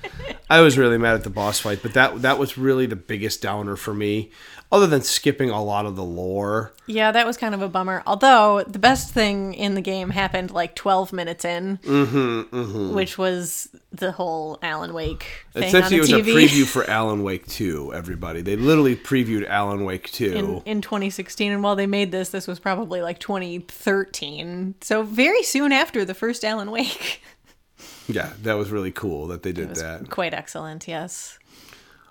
I 0.50 0.62
was 0.62 0.78
really 0.78 0.98
mad 0.98 1.16
at 1.16 1.24
the 1.24 1.30
boss 1.30 1.60
fight, 1.60 1.80
but 1.82 1.94
that 1.94 2.22
that 2.22 2.38
was 2.38 2.58
really 2.58 2.86
the 2.86 2.96
biggest 2.96 3.42
downer 3.42 3.76
for 3.76 3.94
me. 3.94 4.32
Other 4.72 4.88
than 4.88 5.02
skipping 5.02 5.50
a 5.52 5.64
lot 5.64 5.86
of 5.86 5.96
the 5.96 6.04
lore, 6.04 6.74
Yeah, 6.88 7.12
that 7.12 7.26
was 7.26 7.38
kind 7.38 7.54
of 7.54 7.62
a 7.62 7.70
bummer. 7.70 8.02
Although 8.08 8.64
the 8.68 8.80
best 8.80 9.12
thing 9.14 9.54
in 9.54 9.76
the 9.76 9.82
game 9.82 10.10
happened 10.10 10.52
like 10.52 10.76
12 10.76 11.14
minutes 11.14 11.46
in, 11.46 11.78
Mm-hmm, 11.84 12.94
which 12.94 13.18
was 13.18 13.70
the 13.98 14.12
whole 14.12 14.58
Alan 14.62 14.94
Wake 14.94 15.26
essentially 15.56 15.98
it 15.98 16.02
was 16.02 16.10
TV. 16.10 16.20
a 16.20 16.48
preview 16.48 16.66
for 16.66 16.90
Alan 16.90 17.24
Wake 17.24 17.48
2. 17.48 17.94
Everybody, 17.94 18.42
they 18.42 18.56
literally 18.56 18.96
previewed 18.96 19.48
Alan 19.48 19.86
Wake 19.86 20.12
2. 20.12 20.34
in, 20.34 20.62
in 20.66 20.82
2016 20.82 21.52
and 21.52 21.64
while 21.64 21.76
they 21.76 21.88
made 21.88 22.12
this 22.12 22.30
this 22.30 22.48
was 22.48 22.60
probably 22.60 23.02
like 23.02 23.20
2013 23.20 24.76
so 24.82 25.04
very 25.04 25.44
soon 25.44 25.72
after 25.72 26.04
the 26.06 26.14
first 26.14 26.44
alan 26.44 26.72
wake 26.72 27.22
yeah, 28.08 28.34
that 28.42 28.54
was 28.54 28.70
really 28.72 28.92
cool 28.92 29.28
that 29.28 29.44
they 29.44 29.52
did 29.52 29.76
that. 29.76 30.10
quite 30.10 30.34
excellent 30.34 30.88
yes 30.88 31.38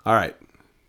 All 0.05 0.13
right. 0.13 0.35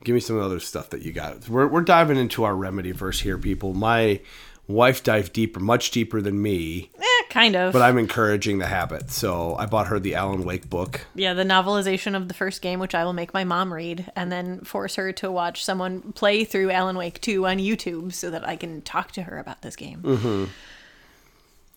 Give 0.04 0.14
me 0.14 0.20
some 0.20 0.38
other 0.40 0.60
stuff 0.60 0.90
that 0.90 1.02
you 1.02 1.12
got. 1.12 1.48
We're, 1.48 1.66
we're 1.66 1.80
diving 1.80 2.16
into 2.18 2.44
our 2.44 2.54
remedy 2.54 2.92
verse 2.92 3.20
here, 3.20 3.38
people. 3.38 3.74
My 3.74 4.20
wife 4.68 5.02
dived 5.02 5.32
deeper, 5.32 5.58
much 5.58 5.90
deeper 5.90 6.20
than 6.20 6.40
me, 6.40 6.90
eh, 6.98 7.15
kind 7.40 7.54
of 7.56 7.72
but 7.72 7.82
I'm 7.82 7.98
encouraging 7.98 8.58
the 8.58 8.66
habit. 8.66 9.10
So 9.10 9.54
I 9.56 9.66
bought 9.66 9.86
her 9.88 9.98
the 10.00 10.14
Alan 10.14 10.44
Wake 10.44 10.68
book. 10.70 10.92
yeah 11.14 11.34
the 11.34 11.44
novelization 11.44 12.16
of 12.16 12.28
the 12.28 12.34
first 12.34 12.62
game 12.62 12.78
which 12.80 12.94
i 12.94 13.04
will 13.04 13.12
make 13.22 13.32
my 13.34 13.44
mom 13.44 13.72
read 13.72 14.10
and 14.16 14.30
then 14.32 14.60
force 14.72 14.94
her 14.96 15.12
to 15.20 15.30
watch 15.30 15.64
someone 15.64 16.00
play 16.12 16.44
through 16.44 16.70
alan 16.70 16.96
wake 16.96 17.20
2 17.20 17.46
on 17.46 17.58
youtube 17.58 18.12
so 18.12 18.30
that 18.30 18.46
i 18.48 18.56
can 18.56 18.80
talk 18.82 19.12
to 19.12 19.22
her 19.28 19.38
about 19.38 19.60
this 19.62 19.76
game 19.76 20.00
Mm-hmm. 20.02 20.44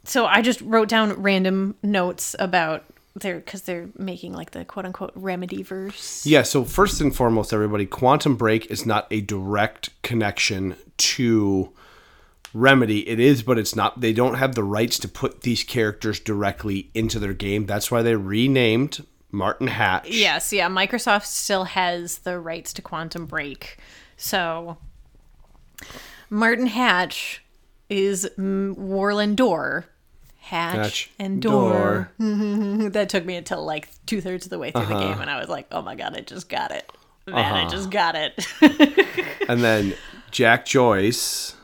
so 0.04 0.26
i 0.26 0.42
just 0.42 0.62
wrote 0.62 0.88
down 0.90 1.14
random 1.22 1.76
notes 1.84 2.36
about 2.40 2.84
their 3.16 3.36
because 3.40 3.64
they're 3.64 3.90
making 3.98 4.34
like 4.34 4.52
the 4.52 4.64
quote 4.64 4.86
unquote 4.86 5.12
remedy 5.16 5.62
verse 5.64 6.26
Yeah, 6.26 6.44
so 6.44 6.64
first 6.64 7.02
and 7.02 7.14
foremost, 7.14 7.52
everybody, 7.52 7.86
Quantum 7.86 8.36
Break 8.38 8.68
is 8.72 8.86
not 8.86 9.08
a 9.12 9.20
direct 9.22 9.90
connection 10.04 10.76
to 11.14 11.74
Remedy. 12.54 13.08
It 13.08 13.20
is, 13.20 13.44
but 13.44 13.58
it's 13.58 13.76
not. 13.76 14.02
They 14.02 14.14
don't 14.14 14.36
have 14.36 14.56
the 14.56 14.64
rights 14.64 15.00
to 15.00 15.08
put 15.08 15.42
these 15.42 15.64
characters 15.64 16.20
directly 16.20 16.90
into 16.94 17.20
their 17.20 17.34
game. 17.34 17.66
That's 17.66 17.92
why 17.92 18.02
they 18.02 18.16
renamed 18.16 19.06
Martin 19.32 19.68
Hatch. 19.68 20.10
Yes, 20.10 20.52
yeah. 20.52 20.68
Microsoft 20.68 21.26
still 21.26 21.66
has 21.66 22.20
the 22.20 22.40
rights 22.40 22.74
to 22.74 22.82
Quantum 22.82 23.26
Break. 23.26 23.78
So 24.18 24.78
Martin 26.30 26.68
Hatch 26.68 27.44
is 27.90 28.30
Warlin 28.38 29.36
Door. 29.36 29.86
Hatch, 30.40 30.76
Hatch, 30.76 31.12
and 31.20 31.42
Door. 31.42 32.12
that 32.20 33.08
took 33.10 33.24
me 33.24 33.36
until 33.36 33.64
like 33.64 33.90
two 34.08 34.20
thirds 34.20 34.46
of 34.46 34.50
the 34.50 34.58
way 34.58 34.72
through 34.72 34.86
the 34.86 34.96
uh-huh. 34.96 35.14
game, 35.14 35.22
and 35.22 35.30
I 35.30 35.40
was 35.40 35.48
like, 35.48 35.68
"Oh 35.72 35.84
my 35.84 35.94
god, 35.94 36.18
I 36.18 36.22
just 36.22 36.50
got 36.50 36.72
it! 36.72 36.92
Man, 37.28 37.38
I 37.38 37.62
uh-huh. 37.62 37.70
just 37.70 37.92
got 37.92 38.16
it!" 38.16 38.46
And 39.50 39.62
then 39.62 39.96
Jack 40.30 40.66
Joyce. 40.66 41.56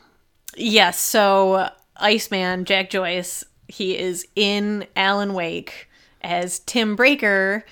Yes. 0.56 1.00
So 1.00 1.70
Iceman, 1.98 2.66
Jack 2.66 2.90
Joyce, 2.90 3.44
he 3.68 3.98
is 3.98 4.28
in 4.36 4.86
Alan 4.96 5.34
Wake 5.34 5.90
as 6.22 6.60
Tim 6.60 6.96
Breaker. 6.96 7.66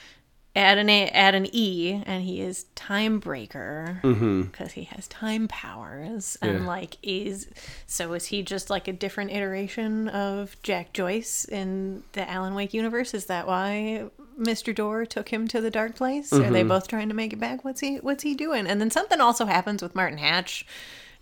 Add 0.55 0.77
an 0.77 0.87
A, 0.87 1.07
add 1.09 1.33
an 1.33 1.47
E, 1.51 2.03
and 2.05 2.23
he 2.23 2.39
is 2.39 2.65
Time 2.75 3.17
Breaker 3.17 3.99
mm-hmm. 4.03 4.43
because 4.43 4.73
he 4.73 4.83
has 4.83 5.07
time 5.07 5.47
powers, 5.47 6.37
and 6.43 6.59
Yeah. 6.59 6.67
like 6.67 6.97
is 7.01 7.47
so 7.87 8.13
is 8.13 8.27
he 8.27 8.43
just 8.43 8.69
like 8.69 8.87
a 8.87 8.93
different 8.93 9.31
iteration 9.31 10.09
of 10.09 10.55
Jack 10.61 10.93
Joyce 10.93 11.45
in 11.45 12.03
the 12.11 12.29
Alan 12.29 12.53
Wake 12.53 12.71
universe? 12.71 13.15
Is 13.15 13.25
that 13.25 13.47
why 13.47 14.03
Mr. 14.39 14.75
Door 14.75 15.07
took 15.07 15.29
him 15.29 15.47
to 15.47 15.59
the 15.59 15.71
dark 15.71 15.95
place? 15.95 16.31
Are 16.31 16.37
they 16.37 16.59
mm-hmm. 16.59 16.69
both 16.69 16.87
trying 16.87 17.09
to 17.09 17.15
make 17.15 17.33
it 17.33 17.39
back? 17.39 17.65
What's 17.65 17.81
he 17.81 17.95
What's 17.95 18.21
he 18.21 18.35
doing? 18.35 18.67
And 18.67 18.79
then 18.79 18.91
something 18.91 19.19
also 19.19 19.47
happens 19.47 19.81
with 19.81 19.95
Martin 19.95 20.19
Hatch 20.19 20.67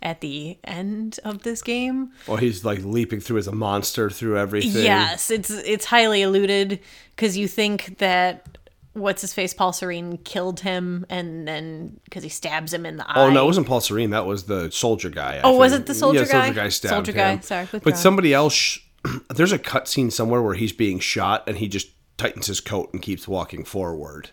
at 0.02 0.20
the 0.20 0.58
end 0.64 1.18
of 1.24 1.42
this 1.42 1.62
game. 1.62 2.10
Well, 2.26 2.36
he's 2.36 2.64
like 2.64 2.80
leaping 2.84 3.20
through 3.20 3.38
as 3.38 3.46
a 3.46 3.52
monster 3.52 4.10
through 4.10 4.38
everything. 4.38 4.84
Yes, 4.84 5.30
it's 5.30 5.50
it's 5.50 5.84
highly 5.86 6.22
alluded 6.22 6.80
because 7.16 7.36
you 7.36 7.48
think 7.48 7.98
that 7.98 8.58
what's 8.94 9.22
his 9.22 9.32
face 9.32 9.54
Paul 9.54 9.72
Serene 9.72 10.18
killed 10.18 10.60
him 10.60 11.06
and 11.08 11.48
then 11.48 11.98
because 12.04 12.22
he 12.22 12.28
stabs 12.28 12.72
him 12.74 12.84
in 12.84 12.96
the 12.98 13.08
eye. 13.08 13.14
Oh 13.24 13.30
no, 13.30 13.44
it 13.44 13.46
wasn't 13.46 13.66
Paul 13.66 13.80
Serene. 13.80 14.10
That 14.10 14.26
was 14.26 14.44
the 14.44 14.70
soldier 14.70 15.08
guy. 15.08 15.36
I 15.36 15.40
Oh, 15.44 15.56
was 15.56 15.72
think. 15.72 15.82
it 15.82 15.86
the 15.86 15.94
soldier 15.94 16.18
yeah, 16.20 16.24
soldier 16.26 16.48
guy? 16.48 16.52
guy 16.64 16.68
stabbed 16.68 16.90
Soldier 16.92 17.12
guy, 17.12 17.32
him. 17.32 17.42
sorry, 17.42 17.66
but 17.82 17.96
somebody 17.96 18.34
else. 18.34 18.78
There's 19.34 19.50
a 19.52 19.58
cut 19.58 19.88
scene 19.88 20.10
somewhere 20.10 20.40
where 20.42 20.54
he's 20.54 20.72
being 20.72 20.98
shot 21.00 21.42
and 21.48 21.58
he 21.58 21.66
just 21.68 21.88
tightens 22.18 22.46
his 22.46 22.60
coat 22.60 22.90
and 22.92 23.02
keeps 23.02 23.26
walking 23.26 23.64
forward. 23.64 24.30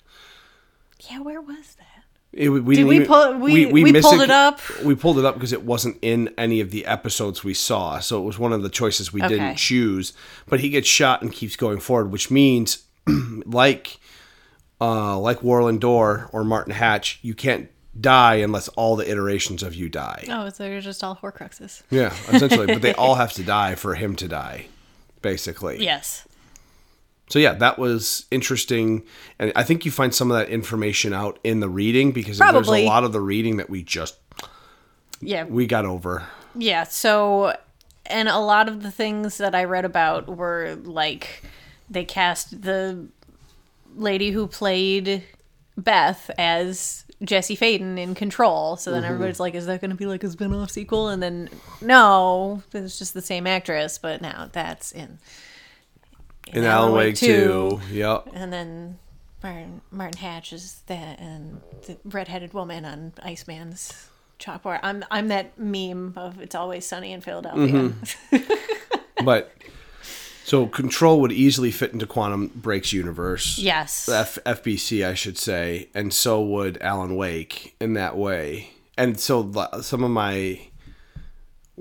Yeah, 1.10 1.20
where 1.22 1.42
was 1.42 1.76
that? 1.79 1.79
It, 2.32 2.50
we 2.50 2.76
Did 2.76 2.86
we 2.86 2.96
even- 2.98 3.08
pull- 3.08 3.34
we- 3.40 3.66
we 3.66 3.92
missed 3.92 4.08
pulled 4.08 4.22
it 4.22 4.30
up? 4.30 4.60
We 4.84 4.94
pulled 4.96 5.18
it 5.18 5.26
up 5.26 5.34
because 5.34 5.52
it 5.52 5.64
wasn't 5.64 5.98
in 6.04 6.32
any 6.38 6.60
of 6.62 6.70
the 6.70 6.86
episodes 6.86 7.44
we 7.44 7.56
saw, 7.56 8.00
so 8.00 8.22
it 8.22 8.26
was 8.26 8.38
one 8.38 8.54
of 8.54 8.62
the 8.62 8.70
choices 8.70 9.12
we 9.12 9.20
Okay. 9.22 9.30
didn't 9.36 9.56
choose. 9.56 10.14
But 10.48 10.60
he 10.60 10.70
gets 10.70 10.88
shot 10.88 11.22
and 11.24 11.32
keeps 11.34 11.56
going 11.56 11.80
forward, 11.80 12.12
which 12.12 12.30
means, 12.30 12.84
like, 13.46 14.00
uh, 14.80 15.18
like 15.20 15.40
Warlin 15.42 15.80
Door 15.80 16.30
or 16.32 16.44
Martin 16.44 16.74
Hatch, 16.74 17.20
you 17.24 17.34
can't 17.34 17.68
die 18.00 18.36
unless 18.36 18.68
all 18.70 18.96
the 18.96 19.10
iterations 19.10 19.64
of 19.64 19.74
you 19.74 19.90
die. 19.90 20.26
Oh, 20.30 20.50
so 20.50 20.64
they're 20.64 20.80
just 20.82 21.04
all 21.04 21.16
Horcruxes. 21.16 21.82
Yeah, 21.90 22.14
essentially, 22.32 22.68
but 22.68 22.82
they 22.84 22.94
all 22.96 23.16
have 23.16 23.34
to 23.34 23.44
die 23.44 23.74
for 23.76 23.96
him 23.96 24.16
to 24.18 24.28
die, 24.28 24.68
basically. 25.24 25.84
Yes. 25.84 26.26
So 27.30 27.40
yeah, 27.40 27.54
that 27.54 27.78
was 27.80 28.26
interesting, 28.32 29.04
and 29.38 29.54
I 29.56 29.64
think 29.64 29.86
you 29.86 29.92
find 29.92 30.14
some 30.14 30.32
of 30.32 30.38
that 30.38 30.50
information 30.50 31.14
out 31.14 31.40
in 31.44 31.60
the 31.60 31.70
reading 31.70 32.12
because 32.12 32.40
there's 32.40 32.68
a 32.68 32.86
lot 32.86 33.04
of 33.04 33.14
the 33.14 33.22
reading 33.22 33.58
that 33.58 33.70
we 33.70 33.84
just 33.84 34.18
Yeah. 35.22 35.44
we 35.46 35.68
got 35.68 35.86
over. 35.86 36.28
Yeah, 36.56 36.84
so 36.84 37.56
and 38.08 38.28
a 38.28 38.40
lot 38.40 38.68
of 38.68 38.82
the 38.82 38.92
things 38.92 39.38
that 39.38 39.54
I 39.54 39.64
read 39.66 39.86
about 39.86 40.28
were 40.28 40.78
like 40.84 41.44
they 41.90 42.04
cast 42.04 42.62
the 42.62 43.08
lady 43.96 44.32
who 44.32 44.48
played 44.48 45.24
Beth 45.78 46.32
as 46.38 47.06
Jesse 47.24 47.58
Faden 47.58 47.98
in 47.98 48.16
Control. 48.16 48.78
So 48.78 48.92
then 48.92 49.04
mm-hmm. 49.04 49.14
everybody's 49.14 49.40
like, 49.40 49.56
is 49.56 49.66
that 49.66 49.82
going 49.82 49.92
to 49.92 49.98
be 49.98 50.06
like 50.06 50.24
a 50.24 50.30
spin-off 50.30 50.72
sequel? 50.72 51.10
And 51.10 51.22
then 51.22 51.50
no, 51.82 52.64
it's 52.74 52.98
just 52.98 53.14
the 53.14 53.22
same 53.22 53.46
actress, 53.46 53.98
but 53.98 54.22
now 54.22 54.50
that's 54.52 54.92
in 54.92 55.20
In 56.54 56.64
Alan 56.64 56.94
Wake 56.94 57.16
2. 57.16 57.82
Yep. 57.92 58.30
And 58.34 58.52
then 58.54 59.00
Martin, 59.44 59.82
Martin 59.92 60.18
Hatch 60.20 60.54
is 60.54 60.82
that 60.88 61.20
and 61.20 61.62
the 61.86 61.98
redheaded 62.06 62.54
woman 62.54 62.86
on 62.86 63.14
Iceman's 63.24 64.10
chalkboard. 64.40 64.80
I'm 64.84 65.04
I'm 65.12 65.28
that 65.30 65.58
meme 65.60 66.14
of 66.16 66.40
it's 66.42 66.56
always 66.56 66.86
sunny 66.86 67.12
in 67.12 67.22
Philadelphia. 67.22 67.68
Mm-hmm. 68.32 68.38
But 69.26 69.52
so 70.46 70.66
Control 70.66 71.20
would 71.20 71.34
easily 71.34 71.72
fit 71.72 71.92
into 71.92 72.08
Quantum 72.08 72.48
Break's 72.56 72.94
universe. 72.94 73.58
yes. 73.60 74.08
F- 74.08 74.40
FBC, 74.46 75.06
I 75.06 75.14
should 75.14 75.38
say, 75.38 75.90
and 75.94 76.14
so 76.14 76.42
would 76.42 76.82
Alan 76.82 77.18
Wake 77.18 77.76
in 77.82 77.94
that 77.96 78.16
way. 78.16 78.72
And 78.98 79.20
so 79.20 79.52
some 79.82 80.04
of 80.06 80.12
my, 80.12 80.69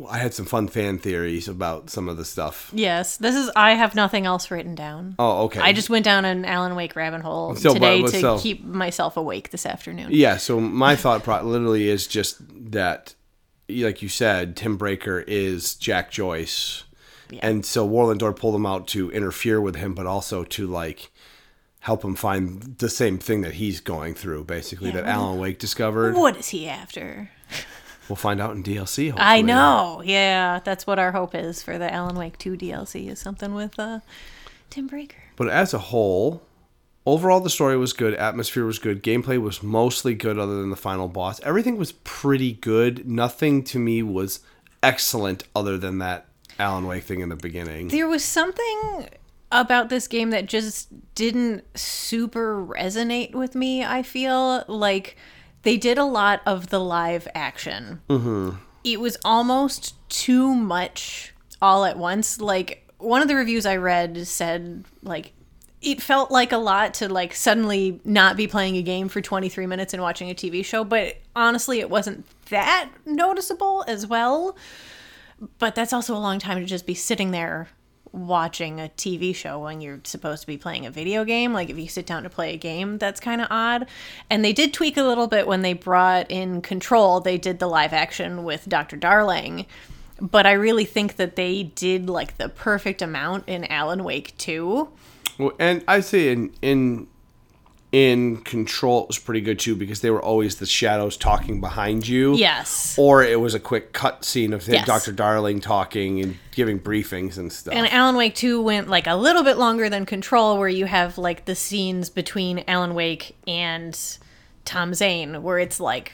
I 0.08 0.18
had 0.18 0.34
some 0.34 0.44
fun 0.46 0.68
fan 0.68 0.98
theories 0.98 1.48
about 1.48 1.90
some 1.90 2.08
of 2.08 2.16
the 2.16 2.24
stuff. 2.24 2.70
Yes, 2.72 3.16
this 3.16 3.34
is. 3.34 3.50
I 3.56 3.72
have 3.74 3.94
nothing 3.94 4.26
else 4.26 4.50
written 4.50 4.74
down. 4.74 5.16
Oh, 5.18 5.44
okay. 5.44 5.60
I 5.60 5.72
just 5.72 5.90
went 5.90 6.04
down 6.04 6.24
an 6.24 6.44
Alan 6.44 6.74
Wake 6.76 6.94
rabbit 6.94 7.22
hole 7.22 7.54
So, 7.56 7.74
today 7.74 8.02
but- 8.02 8.10
to 8.12 8.20
so- 8.20 8.38
keep 8.38 8.64
myself 8.64 9.16
awake 9.16 9.50
this 9.50 9.66
afternoon. 9.66 10.08
Yeah, 10.10 10.36
so 10.36 10.60
my 10.60 10.94
thought 10.94 11.24
pro- 11.24 11.42
literally 11.42 11.88
is 11.88 12.06
just 12.06 12.36
that, 12.72 13.14
like 13.68 14.02
you 14.02 14.08
said, 14.08 14.56
Tim 14.56 14.76
Breaker 14.76 15.24
is 15.26 15.74
Jack 15.74 16.10
Joyce. 16.10 16.84
And 17.42 17.66
so 17.66 17.86
Warlin 17.86 18.16
Door 18.18 18.34
pulled 18.34 18.54
him 18.54 18.64
out 18.64 18.86
to 18.88 19.10
interfere 19.10 19.60
with 19.60 19.76
him, 19.76 19.94
but 19.94 20.06
also 20.06 20.44
to 20.44 20.66
like 20.66 21.10
help 21.80 22.02
him 22.04 22.14
find 22.14 22.76
the 22.78 22.88
same 22.88 23.18
thing 23.18 23.42
that 23.42 23.54
he's 23.54 23.80
going 23.80 24.14
through, 24.14 24.44
basically, 24.44 24.88
Yeah, 24.88 24.94
that 25.02 25.06
Alan 25.06 25.38
Wake 25.38 25.58
discovered. 25.58 26.14
What 26.14 26.36
is 26.36 26.48
he 26.48 26.68
after? 26.68 27.30
We'll 28.08 28.16
find 28.16 28.40
out 28.40 28.56
in 28.56 28.62
DLC, 28.62 29.10
hopefully. 29.10 29.28
I 29.28 29.42
know. 29.42 30.02
Yeah, 30.04 30.60
that's 30.64 30.86
what 30.86 30.98
our 30.98 31.12
hope 31.12 31.34
is 31.34 31.62
for 31.62 31.78
the 31.78 31.92
Alan 31.92 32.16
Wake 32.16 32.38
2 32.38 32.56
DLC 32.56 33.08
is 33.08 33.18
something 33.18 33.54
with 33.54 33.78
uh, 33.78 34.00
Tim 34.70 34.86
Breaker. 34.86 35.22
But 35.36 35.48
as 35.48 35.74
a 35.74 35.78
whole, 35.78 36.42
overall 37.04 37.40
the 37.40 37.50
story 37.50 37.76
was 37.76 37.92
good, 37.92 38.14
atmosphere 38.14 38.64
was 38.64 38.78
good, 38.78 39.02
gameplay 39.02 39.40
was 39.40 39.62
mostly 39.62 40.14
good 40.14 40.38
other 40.38 40.60
than 40.60 40.70
the 40.70 40.76
final 40.76 41.08
boss. 41.08 41.40
Everything 41.40 41.76
was 41.76 41.92
pretty 41.92 42.52
good. 42.52 43.08
Nothing 43.08 43.62
to 43.64 43.78
me 43.78 44.02
was 44.02 44.40
excellent 44.82 45.44
other 45.54 45.76
than 45.76 45.98
that 45.98 46.26
Alan 46.58 46.86
Wake 46.86 47.04
thing 47.04 47.20
in 47.20 47.28
the 47.28 47.36
beginning. 47.36 47.88
There 47.88 48.08
was 48.08 48.24
something 48.24 49.08
about 49.50 49.88
this 49.88 50.08
game 50.08 50.30
that 50.30 50.46
just 50.46 50.88
didn't 51.14 51.64
super 51.78 52.64
resonate 52.64 53.34
with 53.34 53.54
me. 53.54 53.84
I 53.84 54.02
feel 54.02 54.64
like 54.68 55.16
they 55.68 55.76
did 55.76 55.98
a 55.98 56.04
lot 56.04 56.40
of 56.46 56.70
the 56.70 56.80
live 56.80 57.28
action. 57.34 58.00
Mm-hmm. 58.08 58.52
It 58.84 59.00
was 59.00 59.18
almost 59.22 59.94
too 60.08 60.54
much 60.54 61.34
all 61.60 61.84
at 61.84 61.98
once. 61.98 62.40
Like 62.40 62.90
one 62.96 63.20
of 63.20 63.28
the 63.28 63.34
reviews 63.34 63.66
I 63.66 63.76
read 63.76 64.26
said, 64.26 64.86
like 65.02 65.32
it 65.82 66.00
felt 66.00 66.30
like 66.30 66.52
a 66.52 66.56
lot 66.56 66.94
to 66.94 67.08
like 67.10 67.34
suddenly 67.34 68.00
not 68.02 68.34
be 68.34 68.46
playing 68.46 68.78
a 68.78 68.82
game 68.82 69.10
for 69.10 69.20
23 69.20 69.66
minutes 69.66 69.92
and 69.92 70.02
watching 70.02 70.30
a 70.30 70.34
TV 70.34 70.64
show, 70.64 70.84
but 70.84 71.18
honestly, 71.36 71.80
it 71.80 71.90
wasn't 71.90 72.24
that 72.48 72.88
noticeable 73.04 73.84
as 73.86 74.06
well 74.06 74.56
but 75.58 75.74
that's 75.74 75.92
also 75.92 76.16
a 76.16 76.18
long 76.18 76.38
time 76.38 76.58
to 76.58 76.64
just 76.64 76.86
be 76.86 76.94
sitting 76.94 77.30
there 77.30 77.68
watching 78.12 78.80
a 78.80 78.90
TV 78.96 79.34
show 79.34 79.58
when 79.58 79.80
you're 79.80 80.00
supposed 80.04 80.42
to 80.42 80.46
be 80.46 80.56
playing 80.56 80.86
a 80.86 80.90
video 80.90 81.24
game. 81.24 81.52
Like 81.52 81.70
if 81.70 81.78
you 81.78 81.88
sit 81.88 82.06
down 82.06 82.22
to 82.22 82.30
play 82.30 82.54
a 82.54 82.56
game, 82.56 82.98
that's 82.98 83.20
kind 83.20 83.40
of 83.40 83.48
odd. 83.50 83.86
And 84.30 84.44
they 84.44 84.52
did 84.52 84.72
tweak 84.72 84.96
a 84.96 85.02
little 85.02 85.26
bit 85.26 85.46
when 85.46 85.62
they 85.62 85.72
brought 85.72 86.30
in 86.30 86.62
Control. 86.62 87.20
They 87.20 87.38
did 87.38 87.58
the 87.58 87.68
live 87.68 87.92
action 87.92 88.44
with 88.44 88.68
Dr. 88.68 88.96
Darling. 88.96 89.66
But 90.20 90.46
I 90.46 90.52
really 90.52 90.84
think 90.84 91.16
that 91.16 91.36
they 91.36 91.62
did 91.62 92.10
like 92.10 92.38
the 92.38 92.48
perfect 92.48 93.02
amount 93.02 93.44
in 93.48 93.64
Alan 93.66 94.02
Wake 94.02 94.36
2. 94.38 94.88
Well, 95.38 95.52
and 95.58 95.84
I 95.86 96.00
say 96.00 96.32
in 96.32 96.52
in 96.60 97.06
in 97.90 98.36
Control 98.38 99.02
it 99.02 99.08
was 99.08 99.18
pretty 99.18 99.40
good 99.40 99.58
too 99.58 99.74
because 99.74 100.00
they 100.00 100.10
were 100.10 100.22
always 100.22 100.56
the 100.56 100.66
shadows 100.66 101.16
talking 101.16 101.60
behind 101.60 102.06
you. 102.06 102.34
Yes. 102.34 102.94
Or 102.98 103.22
it 103.22 103.40
was 103.40 103.54
a 103.54 103.60
quick 103.60 103.92
cut 103.92 104.24
scene 104.24 104.52
of 104.52 104.66
Yes. 104.68 104.86
Dr. 104.86 105.12
Darling 105.12 105.60
talking 105.60 106.20
and 106.20 106.36
giving 106.52 106.78
briefings 106.78 107.38
and 107.38 107.50
stuff. 107.52 107.74
And 107.74 107.90
Alan 107.90 108.16
Wake 108.16 108.34
2 108.34 108.60
went 108.60 108.88
like 108.88 109.06
a 109.06 109.14
little 109.14 109.42
bit 109.42 109.56
longer 109.56 109.88
than 109.88 110.04
Control, 110.04 110.58
where 110.58 110.68
you 110.68 110.84
have 110.84 111.16
like 111.16 111.46
the 111.46 111.54
scenes 111.54 112.10
between 112.10 112.62
Alan 112.68 112.94
Wake 112.94 113.36
and 113.46 113.98
Tom 114.66 114.92
Zane, 114.92 115.42
where 115.42 115.58
it's 115.58 115.80
like 115.80 116.12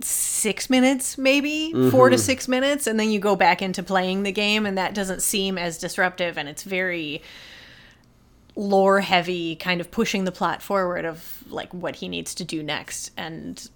six 0.00 0.70
minutes, 0.70 1.18
maybe 1.18 1.72
four 1.90 2.08
to 2.08 2.16
mm-hmm. 2.16 2.22
six 2.22 2.48
minutes, 2.48 2.86
and 2.86 2.98
then 2.98 3.10
you 3.10 3.20
go 3.20 3.36
back 3.36 3.60
into 3.60 3.82
playing 3.82 4.22
the 4.22 4.32
game, 4.32 4.64
and 4.64 4.78
that 4.78 4.94
doesn't 4.94 5.20
seem 5.20 5.58
as 5.58 5.76
disruptive, 5.76 6.38
and 6.38 6.48
it's 6.48 6.62
very 6.62 7.20
lore 8.54 9.00
heavy, 9.00 9.56
kind 9.56 9.80
of 9.80 9.90
pushing 9.90 10.24
the 10.24 10.32
plot 10.32 10.62
forward 10.62 11.04
of 11.04 11.42
like 11.48 11.72
what 11.72 11.96
he 11.96 12.08
needs 12.08 12.34
to 12.36 12.44
do 12.44 12.62
next. 12.62 13.10
And 13.16 13.68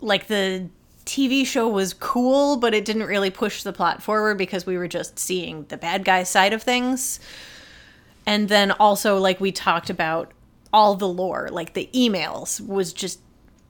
like 0.00 0.26
the 0.26 0.68
TV 1.04 1.44
show 1.44 1.68
was 1.68 1.92
cool, 1.94 2.56
but 2.56 2.74
it 2.74 2.84
didn't 2.84 3.04
really 3.04 3.30
push 3.30 3.62
the 3.62 3.72
plot 3.72 4.02
forward 4.02 4.38
because 4.38 4.64
we 4.66 4.78
were 4.78 4.88
just 4.88 5.18
seeing 5.18 5.64
the 5.68 5.76
bad 5.76 6.04
guy 6.04 6.22
side 6.22 6.52
of 6.52 6.62
things. 6.62 7.20
And 8.26 8.48
then 8.48 8.70
also, 8.72 9.18
like 9.18 9.40
we 9.40 9.52
talked 9.52 9.90
about, 9.90 10.32
all 10.72 10.94
the 10.94 11.08
lore, 11.08 11.48
like 11.50 11.74
the 11.74 11.88
emails, 11.92 12.64
was 12.64 12.92
just 12.92 13.18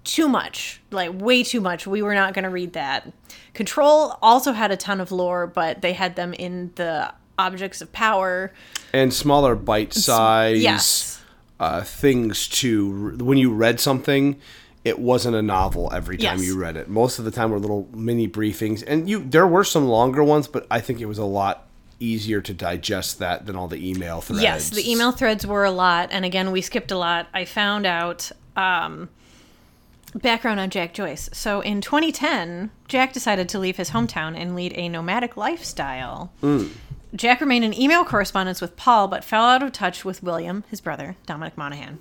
too 0.05 0.29
much, 0.29 0.81
like 0.91 1.11
way 1.21 1.43
too 1.43 1.61
much. 1.61 1.87
We 1.87 2.03
were 2.03 2.15
not 2.15 2.35
going 2.35 2.45
to 2.45 2.51
read 2.51 2.73
that. 2.75 3.11
Control 3.55 4.19
also 4.23 4.53
had 4.53 4.71
a 4.71 4.77
ton 4.77 5.01
of 5.01 5.13
lore, 5.13 5.47
but 5.47 5.83
they 5.83 5.93
had 5.93 6.17
them 6.17 6.35
in 6.35 6.73
the 6.77 7.13
objects 7.45 7.81
of 7.81 7.93
power. 7.93 8.53
and 8.93 9.13
smaller 9.15 9.55
bite 9.55 9.93
size 9.95 10.63
Yes. 10.63 11.21
uh, 11.59 11.83
things 11.83 12.49
to 12.49 13.17
when 13.19 13.39
you 13.39 13.53
read 13.53 13.79
something 13.81 14.37
it 14.83 14.99
wasn't 14.99 15.37
a 15.37 15.43
novel 15.43 15.91
every 15.93 16.17
time 16.17 16.39
Yes. 16.39 16.47
you 16.47 16.59
read 16.59 16.77
it 16.77 16.89
most 16.89 17.19
of 17.19 17.25
the 17.25 17.31
time 17.31 17.51
were 17.51 17.59
little 17.59 17.87
mini 17.95 18.27
briefings 18.27 18.83
and 18.87 19.09
you 19.09 19.23
there 19.23 19.47
were 19.47 19.63
some 19.65 19.87
longer 19.87 20.25
ones 20.25 20.49
but 20.49 20.67
i 20.71 20.81
think 20.81 21.01
it 21.01 21.07
was 21.07 21.19
a 21.19 21.25
lot 21.25 21.67
easier 22.01 22.41
to 22.41 22.55
digest 22.55 23.19
that 23.19 23.45
than 23.47 23.55
all 23.57 23.69
the 23.69 23.91
email 23.91 24.21
threads 24.23 24.43
Yes, 24.43 24.71
the 24.71 24.91
email 24.91 25.13
threads 25.13 25.47
were 25.47 25.65
a 25.67 25.71
lot, 25.71 26.09
and 26.11 26.25
again, 26.25 26.51
we 26.51 26.63
skipped 26.63 26.91
a 26.91 26.97
lot. 26.97 27.29
I 27.35 27.45
found 27.45 27.85
out 27.85 28.33
um, 28.57 29.11
background 30.15 30.59
on 30.61 30.71
Jack 30.71 30.95
Joyce. 30.95 31.29
So 31.35 31.61
in 31.61 31.83
2010, 31.83 32.71
Jack 32.89 33.13
decided 33.13 33.51
to 33.51 33.59
leave 33.59 33.77
his 33.77 33.91
hometown 33.91 34.35
and 34.35 34.57
lead 34.57 34.73
a 34.77 34.89
nomadic 34.89 35.37
lifestyle. 35.37 36.33
Jack 37.15 37.41
remained 37.41 37.65
in 37.65 37.79
email 37.79 38.05
correspondence 38.05 38.61
with 38.61 38.77
Paul, 38.77 39.09
but 39.09 39.25
fell 39.25 39.45
out 39.45 39.63
of 39.63 39.73
touch 39.73 40.05
with 40.05 40.23
William, 40.23 40.65
his 40.71 40.81
brother, 40.81 41.17
Dominic 41.27 41.57
Monaghan. 41.57 41.99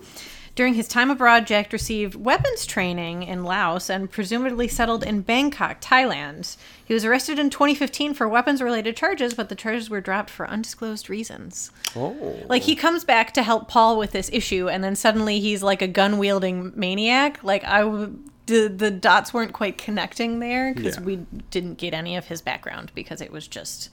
During 0.56 0.74
his 0.74 0.88
time 0.90 1.10
abroad, 1.10 1.48
Jack 1.48 1.72
received 1.72 2.16
weapons 2.16 2.66
training 2.66 3.24
in 3.24 3.44
Laos 3.46 3.90
and 3.90 4.12
presumably 4.12 4.68
settled 4.68 5.04
in 5.04 5.22
Bangkok, 5.22 5.80
Thailand. 5.80 6.58
He 6.84 6.94
was 6.94 7.06
arrested 7.06 7.40
in 7.40 7.50
2015 7.50 8.14
for 8.14 8.28
weapons 8.28 8.62
related 8.62 8.98
charges, 8.98 9.34
but 9.34 9.48
the 9.48 9.56
charges 9.56 9.90
were 9.90 10.02
dropped 10.02 10.30
for 10.30 10.50
undisclosed 10.50 11.10
reasons. 11.10 11.72
Oh. 11.96 12.36
Like 12.50 12.64
he 12.64 12.76
comes 12.76 13.06
back 13.06 13.34
to 13.36 13.44
help 13.44 13.70
Paul 13.70 13.98
with 13.98 14.12
this 14.12 14.30
issue, 14.34 14.68
and 14.68 14.84
then 14.84 14.96
suddenly 14.98 15.40
he's 15.40 15.64
like 15.64 15.82
a 15.82 15.88
gun 15.88 16.18
wielding 16.18 16.74
maniac. 16.76 17.42
Like 17.42 17.64
I, 17.64 17.82
w- 17.82 18.20
the 18.48 18.68
the 18.68 18.92
dots 18.92 19.34
weren't 19.34 19.54
quite 19.54 19.78
connecting 19.78 20.40
there 20.40 20.74
because 20.74 20.98
Yeah. 20.98 21.04
we 21.04 21.16
didn't 21.52 21.78
get 21.78 21.94
any 21.94 22.18
of 22.18 22.26
his 22.26 22.42
background 22.42 22.92
because 22.96 23.22
it 23.22 23.32
was 23.32 23.48
just, 23.48 23.90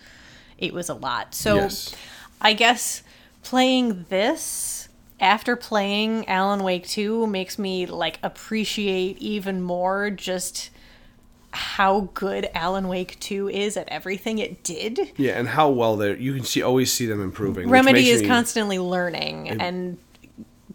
it 0.59 0.73
was 0.73 0.89
a 0.89 0.95
lot. 0.95 1.35
So, 1.35 1.57
Yes. 1.57 1.95
I 2.41 2.53
guess 2.53 3.03
playing 3.43 4.07
this 4.09 4.89
after 5.21 5.57
playing 5.57 6.29
Alan 6.29 6.63
Wake 6.63 6.87
2 6.87 7.27
makes 7.27 7.59
me 7.59 7.87
like 7.87 8.19
appreciate 8.23 9.17
even 9.19 9.63
more 9.63 10.11
just 10.11 10.71
how 11.53 12.11
good 12.13 12.51
Alan 12.55 12.87
Wake 12.89 13.19
2 13.21 13.49
is 13.49 13.79
at 13.79 13.89
everything 13.89 14.39
it 14.39 14.63
did. 14.63 15.13
Yeah, 15.17 15.39
and 15.39 15.49
how 15.49 15.71
well 15.71 15.97
they 15.97 16.17
you 16.19 16.35
can 16.35 16.45
see 16.45 16.61
always 16.63 16.93
see 16.93 17.07
them 17.07 17.23
improving. 17.23 17.71
Remedy 17.71 18.11
is 18.11 18.21
me- 18.23 18.29
constantly 18.29 18.79
learning 18.79 19.49
and 19.49 19.97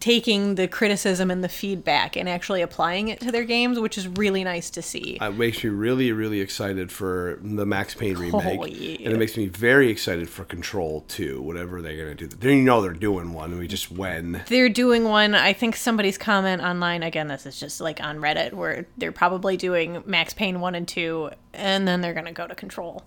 taking 0.02 0.56
the 0.56 0.66
criticism 0.66 1.30
and 1.30 1.44
the 1.44 1.48
feedback 1.48 2.16
and 2.16 2.28
actually 2.28 2.60
applying 2.60 3.06
it 3.06 3.20
to 3.20 3.30
their 3.30 3.44
games, 3.44 3.78
which 3.78 3.96
is 3.96 4.08
really 4.08 4.42
nice 4.42 4.68
to 4.68 4.82
see. 4.82 5.16
Uh, 5.20 5.30
it 5.30 5.36
makes 5.36 5.62
me 5.62 5.70
really, 5.70 6.10
really 6.10 6.40
excited 6.40 6.90
for 6.90 7.38
the 7.40 7.64
Max 7.64 7.94
Payne 7.94 8.16
oh, 8.16 8.20
remake, 8.20 8.58
Oh, 8.60 8.66
yeah. 8.66 8.96
and 9.04 9.14
it 9.14 9.18
makes 9.20 9.36
me 9.36 9.46
very 9.46 9.90
excited 9.90 10.28
for 10.28 10.44
Control 10.44 11.04
2, 11.06 11.40
whatever 11.40 11.80
they're 11.80 11.96
gonna 11.96 12.16
do. 12.16 12.26
They 12.26 12.56
you 12.56 12.64
know 12.64 12.82
they're 12.82 12.90
doing 12.94 13.32
one. 13.32 13.56
We 13.56 13.68
just 13.68 13.92
when. 13.92 14.42
They're 14.48 14.68
doing 14.68 15.04
one, 15.04 15.36
I 15.36 15.52
think 15.52 15.76
somebody's 15.76 16.18
comment 16.18 16.62
online, 16.62 17.04
again, 17.04 17.28
this 17.28 17.46
is 17.46 17.60
just 17.60 17.80
like 17.80 18.00
on 18.00 18.18
Reddit, 18.18 18.54
where 18.54 18.86
they're 18.96 19.12
probably 19.12 19.56
doing 19.56 20.02
Max 20.04 20.34
Payne 20.34 20.58
1 20.58 20.74
and 20.74 20.88
2, 20.88 21.30
and 21.54 21.86
then 21.86 22.00
they're 22.00 22.12
going 22.12 22.26
to 22.26 22.32
go 22.32 22.48
to 22.48 22.56
Control. 22.56 23.04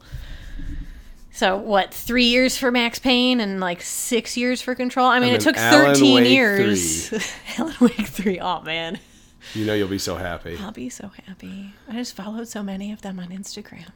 So, 1.35 1.57
what, 1.57 1.93
three 1.93 2.23
years 2.27 2.57
for 2.57 2.71
Max 2.71 2.97
Payne 2.97 3.41
and 3.41 3.59
like 3.59 3.81
six 3.81 4.37
years 4.37 4.61
for 4.61 4.73
Control? 4.73 5.07
I 5.07 5.19
mean, 5.19 5.33
it 5.33 5.41
took 5.41 5.57
Alan 5.57 5.93
13 5.93 6.15
Wake 6.15 6.29
years. 6.29 7.11
Alan 7.57 7.75
Wake 7.81 8.07
3. 8.07 8.39
Oh, 8.39 8.61
man. 8.61 8.97
You 9.53 9.65
know 9.65 9.73
you'll 9.73 9.89
be 9.89 9.97
so 9.99 10.15
happy. 10.15 10.57
I'll 10.57 10.71
be 10.71 10.87
so 10.87 11.11
happy. 11.27 11.73
I 11.89 11.93
just 11.93 12.15
followed 12.15 12.47
so 12.47 12.63
many 12.63 12.93
of 12.93 13.01
them 13.01 13.19
on 13.19 13.27
Instagram. 13.27 13.89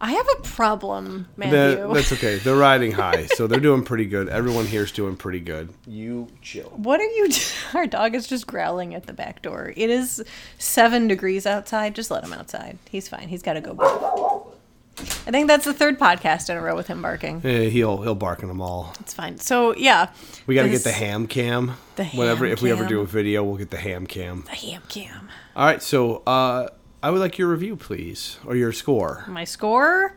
I 0.00 0.12
have 0.12 0.26
a 0.38 0.42
problem, 0.42 1.26
Matthew. 1.36 1.56
That, 1.78 1.94
that's 1.94 2.12
okay. 2.12 2.36
They're 2.36 2.54
riding 2.54 2.92
high, 2.92 3.26
so 3.26 3.48
they're 3.48 3.58
doing 3.58 3.82
pretty 3.82 4.06
good. 4.06 4.28
Everyone 4.28 4.64
here's 4.66 4.92
doing 4.92 5.16
pretty 5.16 5.40
good. 5.40 5.74
You 5.86 6.28
chill. 6.42 6.70
what 6.76 7.00
are 7.00 7.04
you? 7.04 7.28
Do- 7.28 7.40
Our 7.74 7.86
dog 7.88 8.14
is 8.14 8.28
just 8.28 8.46
growling 8.46 8.94
at 8.94 9.06
the 9.06 9.12
back 9.12 9.42
door. 9.42 9.72
It 9.76 9.90
is 9.90 10.22
seven 10.58 11.08
degrees 11.08 11.44
outside. 11.44 11.94
Just 11.96 12.10
let 12.12 12.22
him 12.22 12.32
outside. 12.32 12.78
He's 12.88 13.08
fine. 13.08 13.28
He's 13.28 13.42
got 13.42 13.54
to 13.54 13.60
go. 13.60 13.74
bark. 13.74 14.53
I 14.98 15.30
think 15.30 15.48
that's 15.48 15.64
the 15.64 15.74
third 15.74 15.98
podcast 15.98 16.48
in 16.50 16.56
a 16.56 16.60
row 16.62 16.76
with 16.76 16.86
him 16.86 17.02
barking. 17.02 17.40
Eh, 17.44 17.68
he'll 17.68 18.02
he'll 18.02 18.14
bark 18.14 18.42
on 18.42 18.48
them 18.48 18.60
all. 18.60 18.92
It's 19.00 19.12
fine. 19.14 19.38
So 19.38 19.74
yeah, 19.76 20.10
We 20.46 20.54
got 20.54 20.62
to 20.64 20.68
get 20.68 20.84
the 20.84 20.92
ham 20.92 21.26
cam. 21.26 21.72
The 21.96 22.04
ham 22.04 22.44
if 22.44 22.62
we 22.62 22.70
ever 22.70 22.86
do 22.86 23.00
a 23.00 23.06
video, 23.06 23.42
we'll 23.42 23.56
get 23.56 23.70
the 23.70 23.78
ham 23.78 24.06
cam. 24.06 24.42
the 24.42 24.56
ham 24.56 24.82
cam. 24.88 25.28
All 25.56 25.66
right, 25.66 25.82
so 25.82 26.22
uh, 26.26 26.68
I 27.02 27.10
would 27.10 27.20
like 27.20 27.38
your 27.38 27.48
review, 27.48 27.76
please, 27.76 28.38
or 28.46 28.54
your 28.56 28.72
score. 28.72 29.24
My 29.28 29.44
score. 29.44 30.16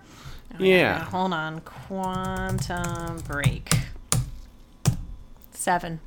Oh, 0.53 0.63
Yeah. 0.63 1.03
Hold 1.05 1.33
on. 1.33 1.61
Quantum 1.61 3.19
break. 3.27 3.73
Seven. 5.51 5.99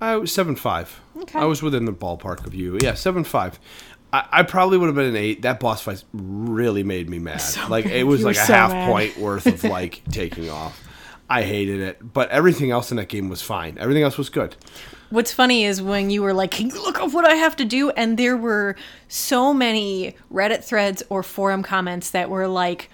I 0.00 0.16
was 0.16 0.32
seven 0.32 0.56
five. 0.56 1.00
Okay. 1.16 1.38
I 1.38 1.44
was 1.44 1.62
within 1.62 1.84
the 1.84 1.92
ballpark 1.92 2.44
of 2.46 2.54
you. 2.54 2.78
Yeah, 2.82 2.94
seven 2.94 3.22
five. 3.24 3.58
I, 4.12 4.28
I 4.30 4.42
probably 4.42 4.78
would 4.78 4.86
have 4.86 4.94
been 4.94 5.08
an 5.08 5.16
eight. 5.16 5.42
That 5.42 5.58
boss 5.60 5.82
fight 5.82 6.04
really 6.12 6.82
made 6.82 7.08
me 7.08 7.18
mad. 7.18 7.38
So 7.38 7.66
like 7.68 7.86
it 7.86 8.04
was 8.04 8.22
like 8.24 8.36
a 8.36 8.44
so 8.44 8.52
half 8.52 8.70
mad. 8.70 8.88
point 8.88 9.16
worth 9.16 9.46
of 9.46 9.64
like 9.64 10.02
taking 10.10 10.50
off. 10.50 10.80
I 11.30 11.42
hated 11.44 11.80
it, 11.80 12.12
but 12.12 12.28
everything 12.28 12.70
else 12.70 12.90
in 12.90 12.98
that 12.98 13.08
game 13.08 13.30
was 13.30 13.40
fine. 13.40 13.78
Everything 13.78 14.02
else 14.02 14.18
was 14.18 14.28
good. 14.28 14.54
What's 15.08 15.32
funny 15.32 15.64
is 15.64 15.80
when 15.80 16.10
you 16.10 16.22
were 16.22 16.34
like, 16.34 16.50
"Can 16.50 16.68
you 16.68 16.82
look 16.82 17.00
up 17.00 17.12
what 17.12 17.26
I 17.26 17.34
have 17.34 17.56
to 17.56 17.64
do?" 17.64 17.90
and 17.90 18.18
there 18.18 18.36
were 18.36 18.76
so 19.08 19.54
many 19.54 20.14
Reddit 20.30 20.62
threads 20.62 21.02
or 21.08 21.22
forum 21.22 21.62
comments 21.62 22.10
that 22.10 22.28
were 22.28 22.48
like, 22.48 22.90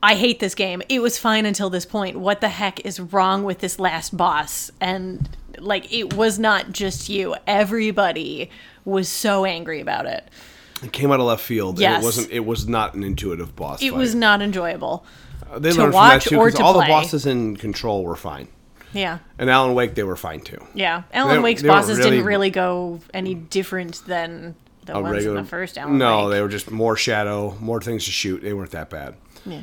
"I 0.00 0.14
hate 0.14 0.38
this 0.38 0.54
game. 0.54 0.80
It 0.88 1.00
was 1.00 1.18
fine 1.18 1.44
until 1.44 1.70
this 1.70 1.86
point. 1.86 2.18
What 2.18 2.40
the 2.40 2.48
heck 2.48 2.84
is 2.86 3.00
wrong 3.00 3.42
with 3.42 3.58
this 3.58 3.80
last 3.80 4.16
boss?" 4.16 4.70
And 4.80 5.28
like, 5.58 5.92
it 5.92 6.14
was 6.14 6.38
not 6.38 6.70
just 6.72 7.08
you. 7.08 7.34
Everybody 7.46 8.48
was 8.84 9.08
so 9.08 9.44
angry 9.44 9.80
about 9.80 10.06
it. 10.06 10.24
It 10.82 10.92
came 10.92 11.12
out 11.12 11.20
of 11.20 11.26
left 11.26 11.42
field. 11.44 11.74
and 11.76 11.80
Yes. 11.82 12.02
it 12.02 12.04
wasn't. 12.04 12.30
It 12.32 12.44
was 12.44 12.66
not 12.68 12.94
an 12.94 13.04
intuitive 13.04 13.54
boss. 13.54 13.82
It 13.82 13.90
fight. 13.90 13.98
was 13.98 14.14
not 14.14 14.42
enjoyable. 14.42 15.04
Uh, 15.52 15.58
They 15.58 15.70
to 15.72 15.78
learned 15.82 15.94
watch 15.94 16.24
from 16.24 16.36
that 16.36 16.36
too 16.36 16.40
or 16.40 16.50
to 16.50 16.62
all 16.64 16.72
the 16.74 16.86
bosses 16.86 17.26
in 17.26 17.56
Control 17.56 18.02
were 18.04 18.16
fine, 18.16 18.48
Yeah. 18.92 19.18
and 19.38 19.48
Alan 19.50 19.74
Wake 19.74 19.94
they 19.94 20.02
were 20.02 20.16
fine 20.16 20.40
too. 20.40 20.58
Yeah. 20.74 21.02
Alan 21.12 21.36
They- 21.36 21.42
Wake's 21.42 21.62
they 21.62 21.68
bosses 21.68 21.98
really- 21.98 22.10
didn't 22.10 22.24
really 22.26 22.50
go 22.50 23.00
any 23.14 23.34
different 23.34 24.02
than 24.06 24.54
the 24.86 24.94
ones 24.94 25.12
regular 25.14 25.36
in 25.38 25.44
the 25.44 25.48
first 25.48 25.78
Alan 25.78 25.98
No, 25.98 26.24
Wake. 26.24 26.32
they 26.34 26.40
were 26.42 26.48
just 26.48 26.70
more 26.72 26.96
shadow, 26.96 27.56
more 27.60 27.80
things 27.80 28.04
to 28.06 28.10
shoot. 28.10 28.42
They 28.42 28.52
weren't 28.52 28.72
that 28.72 28.90
bad. 28.90 29.14
Yeah. 29.46 29.60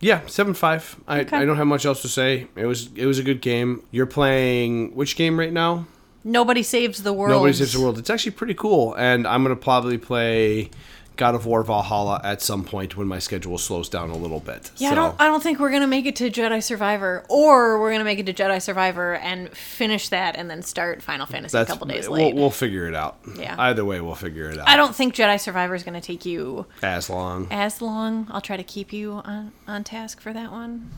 Yeah, 0.00 0.20
seven 0.28 0.54
five. 0.54 0.96
I, 1.08 1.20
Okay. 1.20 1.36
I 1.36 1.44
don't 1.44 1.56
have 1.56 1.66
much 1.66 1.84
else 1.84 2.00
to 2.02 2.08
say. 2.08 2.46
It 2.56 2.64
was 2.66 2.88
it 2.94 3.04
was 3.04 3.18
a 3.18 3.22
good 3.24 3.40
game. 3.42 3.82
You're 3.90 4.06
playing 4.06 4.94
which 4.94 5.16
game 5.16 5.38
right 5.38 5.52
now? 5.52 5.86
Nobody 6.24 6.62
saves 6.62 7.02
the 7.02 7.12
world. 7.12 7.30
Nobody 7.30 7.52
Saves 7.52 7.72
the 7.72 7.80
World. 7.80 7.98
It's 7.98 8.10
actually 8.10 8.32
pretty 8.32 8.54
cool, 8.54 8.94
and 8.94 9.26
I'm 9.26 9.42
gonna 9.42 9.56
probably 9.56 9.98
play 9.98 10.70
God 11.16 11.34
of 11.34 11.46
War 11.46 11.64
Valhalla 11.64 12.20
at 12.22 12.40
some 12.40 12.64
point 12.64 12.96
when 12.96 13.06
my 13.08 13.18
schedule 13.18 13.58
slows 13.58 13.88
down 13.88 14.10
a 14.10 14.16
little 14.16 14.38
bit. 14.40 14.70
Yeah, 14.76 14.90
so, 14.90 14.92
I 14.92 14.94
don't. 14.94 15.20
I 15.20 15.26
don't 15.26 15.42
think 15.42 15.58
we're 15.58 15.70
gonna 15.70 15.86
make 15.86 16.06
it 16.06 16.16
to 16.16 16.30
Jedi 16.30 16.62
Survivor, 16.62 17.24
or 17.28 17.80
we're 17.80 17.90
gonna 17.92 18.04
make 18.04 18.18
it 18.18 18.26
to 18.26 18.32
Jedi 18.32 18.62
Survivor 18.62 19.14
and 19.16 19.50
finish 19.50 20.08
that, 20.10 20.36
and 20.36 20.48
then 20.50 20.62
start 20.62 21.02
Final 21.02 21.26
Fantasy 21.26 21.52
that's 21.56 21.70
a 21.70 21.72
couple 21.72 21.86
days 21.88 22.08
we'll, 22.08 22.32
we'll 22.34 22.50
figure 22.50 22.86
it 22.86 22.94
out. 22.94 23.18
Yeah. 23.36 23.54
Either 23.58 23.84
way, 23.84 24.00
we'll 24.00 24.14
figure 24.14 24.48
it 24.50 24.58
out. 24.58 24.68
I 24.68 24.76
don't 24.76 24.94
think 24.94 25.14
Jedi 25.14 25.40
Survivor 25.40 25.74
is 25.74 25.82
gonna 25.82 26.00
take 26.00 26.24
you 26.24 26.66
as 26.82 27.10
long. 27.10 27.48
as 27.50 27.82
long. 27.82 28.26
I'll 28.30 28.40
try 28.40 28.56
to 28.56 28.64
keep 28.64 28.92
you 28.92 29.14
on 29.24 29.52
on 29.66 29.84
task 29.84 30.20
for 30.20 30.32
that 30.32 30.50
one. 30.52 30.90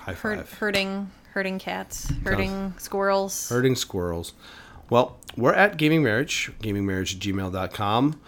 High 0.00 0.14
hurt- 0.14 0.38
five. 0.38 0.52
hurting, 0.58 1.10
hurting 1.34 1.58
cats, 1.58 2.12
hurting 2.24 2.74
squirrels. 2.78 3.48
Hurting 3.48 3.76
squirrels. 3.76 4.32
Well, 4.90 5.18
we're 5.36 5.54
at 5.54 5.76
Gaming 5.76 6.02
Marriage, 6.02 6.50
gamingmarriage 6.62 7.14
at 7.14 7.20
gmail.com. 7.20 8.20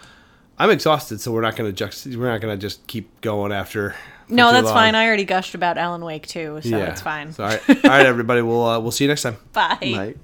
I'm 0.57 0.69
exhausted, 0.69 1.19
so 1.19 1.31
we're 1.31 1.41
not 1.41 1.55
gonna 1.55 1.71
just 1.71 2.05
we're 2.05 2.31
not 2.31 2.39
gonna 2.39 2.57
just 2.57 2.85
keep 2.85 3.21
going 3.21 3.51
after. 3.51 3.95
No, 4.29 4.51
that's 4.51 4.65
long. 4.65 4.75
fine. 4.75 4.95
I 4.95 5.07
already 5.07 5.25
gushed 5.25 5.55
about 5.55 5.77
Alan 5.77 6.05
Wake 6.05 6.27
too, 6.27 6.59
so 6.63 6.77
it's 6.77 7.01
fine. 7.01 7.31
So, 7.31 7.43
all 7.43 7.49
right, 7.49 7.69
all 7.69 7.89
right, 7.89 8.05
everybody. 8.05 8.43
We'll 8.43 8.63
uh, 8.63 8.79
we'll 8.79 8.91
see 8.91 9.05
you 9.05 9.07
next 9.07 9.23
time. 9.23 9.37
Bye. 9.53 9.77
Bye. 9.81 10.15